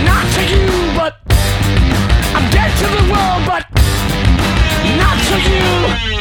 not 0.07 0.25
to 0.37 0.43
you. 0.55 0.71
But 0.95 1.17
I'm 2.37 2.49
dead 2.53 2.71
to 2.79 2.87
the 2.97 3.05
world, 3.13 3.43
but 3.45 3.65
not 5.03 5.19
to 5.29 5.37
you. 5.51 6.14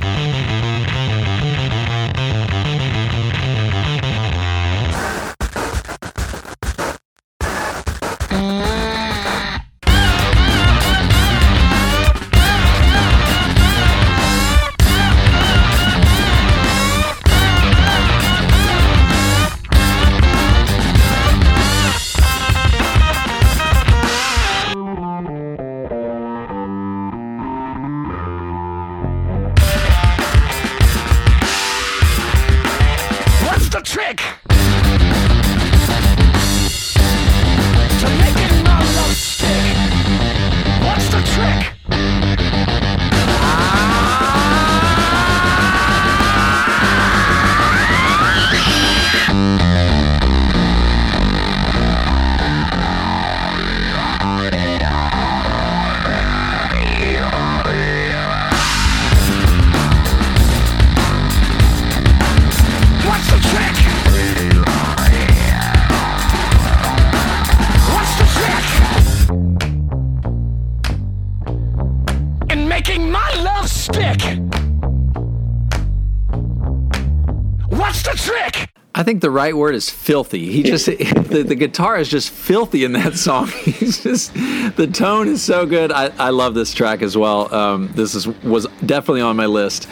I 78.95 79.01
think 79.01 79.21
the 79.21 79.31
right 79.31 79.55
word 79.57 79.73
is 79.73 79.89
filthy. 79.89 80.51
He 80.51 80.61
just 80.61 80.85
the, 80.85 81.43
the 81.47 81.55
guitar 81.55 81.97
is 81.97 82.09
just 82.09 82.29
filthy 82.29 82.83
in 82.83 82.91
that 82.93 83.15
song. 83.15 83.47
He's 83.63 84.03
just 84.03 84.33
the 84.33 84.89
tone 84.91 85.27
is 85.27 85.41
so 85.41 85.65
good. 85.65 85.91
I, 85.91 86.11
I 86.19 86.29
love 86.29 86.53
this 86.53 86.73
track 86.73 87.01
as 87.01 87.17
well. 87.17 87.53
Um, 87.53 87.89
this 87.93 88.13
is 88.13 88.27
was 88.27 88.67
definitely 88.85 89.21
on 89.21 89.35
my 89.35 89.47
list, 89.47 89.89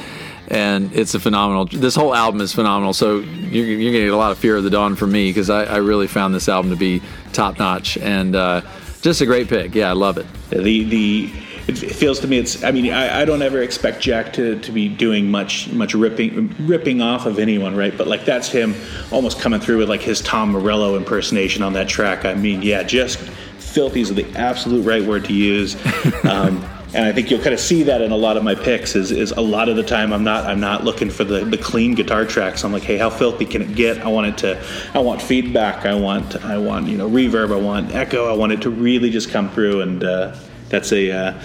and 0.49 0.93
it's 0.93 1.15
a 1.15 1.19
phenomenal. 1.19 1.65
This 1.65 1.95
whole 1.95 2.13
album 2.13 2.41
is 2.41 2.53
phenomenal. 2.53 2.93
So 2.93 3.19
you're, 3.19 3.65
you're 3.65 3.91
gonna 3.91 4.05
get 4.05 4.13
a 4.13 4.17
lot 4.17 4.31
of 4.33 4.37
Fear 4.37 4.57
of 4.57 4.63
the 4.63 4.69
Dawn 4.69 4.95
from 4.95 5.11
me 5.11 5.31
because 5.31 5.49
I, 5.49 5.63
I 5.63 5.77
really 5.77 6.07
found 6.07 6.35
this 6.35 6.47
album 6.47 6.69
to 6.69 6.77
be 6.77 7.01
top 7.33 7.57
notch 7.57 7.97
and 7.97 8.35
uh, 8.35 8.61
just 9.01 9.21
a 9.21 9.25
great 9.25 9.47
pick. 9.47 9.73
Yeah, 9.73 9.89
I 9.89 9.93
love 9.93 10.19
it. 10.19 10.27
The 10.51 10.83
the 10.83 11.33
it 11.67 11.77
feels 11.77 12.19
to 12.19 12.27
me 12.27 12.37
it's 12.37 12.63
i 12.63 12.71
mean 12.71 12.91
I, 12.91 13.21
I, 13.21 13.25
don't 13.25 13.41
ever 13.41 13.61
expect 13.61 14.01
jack 14.01 14.33
to, 14.33 14.59
to 14.59 14.71
be 14.71 14.89
doing 14.89 15.29
much 15.29 15.69
much 15.69 15.93
ripping 15.93 16.55
ripping 16.65 17.01
off 17.01 17.25
of 17.25 17.39
anyone 17.39 17.75
right 17.75 17.95
but 17.97 18.07
like 18.07 18.25
that's 18.25 18.49
him 18.49 18.75
almost 19.11 19.39
coming 19.39 19.59
through 19.59 19.79
with 19.79 19.89
like 19.89 20.01
his 20.01 20.21
tom 20.21 20.51
morello 20.51 20.97
impersonation 20.97 21.63
on 21.63 21.73
that 21.73 21.87
track 21.87 22.25
i 22.25 22.33
mean 22.33 22.61
yeah 22.61 22.83
just 22.83 23.17
filthy 23.17 24.01
is 24.01 24.13
the 24.13 24.25
absolute 24.35 24.85
right 24.85 25.03
word 25.03 25.25
to 25.25 25.33
use 25.33 25.75
um, 26.25 26.63
and 26.93 27.05
I 27.05 27.13
think 27.13 27.31
you'll 27.31 27.41
kind 27.41 27.53
of 27.53 27.59
see 27.59 27.83
that 27.83 28.01
in 28.01 28.11
a 28.11 28.17
lot 28.17 28.35
of 28.35 28.43
my 28.43 28.53
picks. 28.53 28.95
Is, 28.95 29.11
is 29.11 29.31
a 29.31 29.39
lot 29.41 29.69
of 29.69 29.77
the 29.77 29.83
time 29.83 30.11
I'm 30.11 30.25
not 30.25 30.45
I'm 30.45 30.59
not 30.59 30.83
looking 30.83 31.09
for 31.09 31.23
the, 31.23 31.45
the 31.45 31.57
clean 31.57 31.95
guitar 31.95 32.25
tracks. 32.25 32.65
I'm 32.65 32.73
like, 32.73 32.83
hey, 32.83 32.97
how 32.97 33.09
filthy 33.09 33.45
can 33.45 33.61
it 33.61 33.75
get? 33.75 33.99
I 33.99 34.09
want 34.09 34.27
it 34.27 34.37
to, 34.39 34.61
I 34.93 34.99
want 34.99 35.21
feedback. 35.21 35.85
I 35.85 35.95
want 35.95 36.43
I 36.43 36.57
want 36.57 36.87
you 36.87 36.97
know 36.97 37.09
reverb. 37.09 37.53
I 37.53 37.61
want 37.61 37.95
echo. 37.95 38.29
I 38.29 38.35
want 38.35 38.51
it 38.51 38.61
to 38.63 38.69
really 38.69 39.09
just 39.09 39.29
come 39.29 39.49
through 39.51 39.81
and 39.81 40.03
uh, 40.03 40.35
that's 40.71 40.91
a 40.91 41.11
uh, 41.11 41.41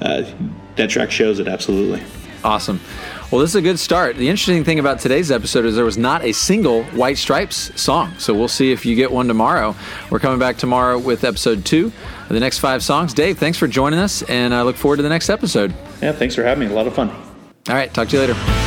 uh, 0.00 0.24
that 0.76 0.90
track 0.90 1.10
shows 1.10 1.38
it 1.38 1.46
absolutely. 1.46 2.02
Awesome. 2.42 2.80
Well, 3.30 3.40
this 3.40 3.50
is 3.50 3.56
a 3.56 3.62
good 3.62 3.78
start. 3.78 4.16
The 4.16 4.28
interesting 4.28 4.64
thing 4.64 4.78
about 4.78 4.98
today's 4.98 5.30
episode 5.30 5.66
is 5.66 5.76
there 5.76 5.84
was 5.84 5.98
not 5.98 6.24
a 6.24 6.32
single 6.32 6.84
White 6.84 7.18
Stripes 7.18 7.70
song. 7.80 8.12
So 8.18 8.34
we'll 8.34 8.48
see 8.48 8.72
if 8.72 8.84
you 8.86 8.96
get 8.96 9.12
one 9.12 9.28
tomorrow. 9.28 9.76
We're 10.10 10.18
coming 10.18 10.38
back 10.38 10.56
tomorrow 10.56 10.98
with 10.98 11.22
episode 11.22 11.64
two 11.64 11.92
of 12.22 12.30
the 12.30 12.40
next 12.40 12.58
five 12.58 12.82
songs. 12.82 13.14
Dave, 13.14 13.38
thanks 13.38 13.58
for 13.58 13.68
joining 13.68 14.00
us, 14.00 14.22
and 14.22 14.54
I 14.54 14.62
look 14.62 14.76
forward 14.76 14.96
to 14.96 15.02
the 15.02 15.10
next 15.10 15.28
episode. 15.28 15.74
Yeah, 16.02 16.12
thanks 16.12 16.34
for 16.34 16.42
having 16.42 16.66
me. 16.66 16.74
A 16.74 16.76
lot 16.76 16.86
of 16.86 16.94
fun. 16.94 17.10
All 17.10 17.74
right, 17.74 17.92
talk 17.92 18.08
to 18.08 18.16
you 18.16 18.22
later. 18.26 18.59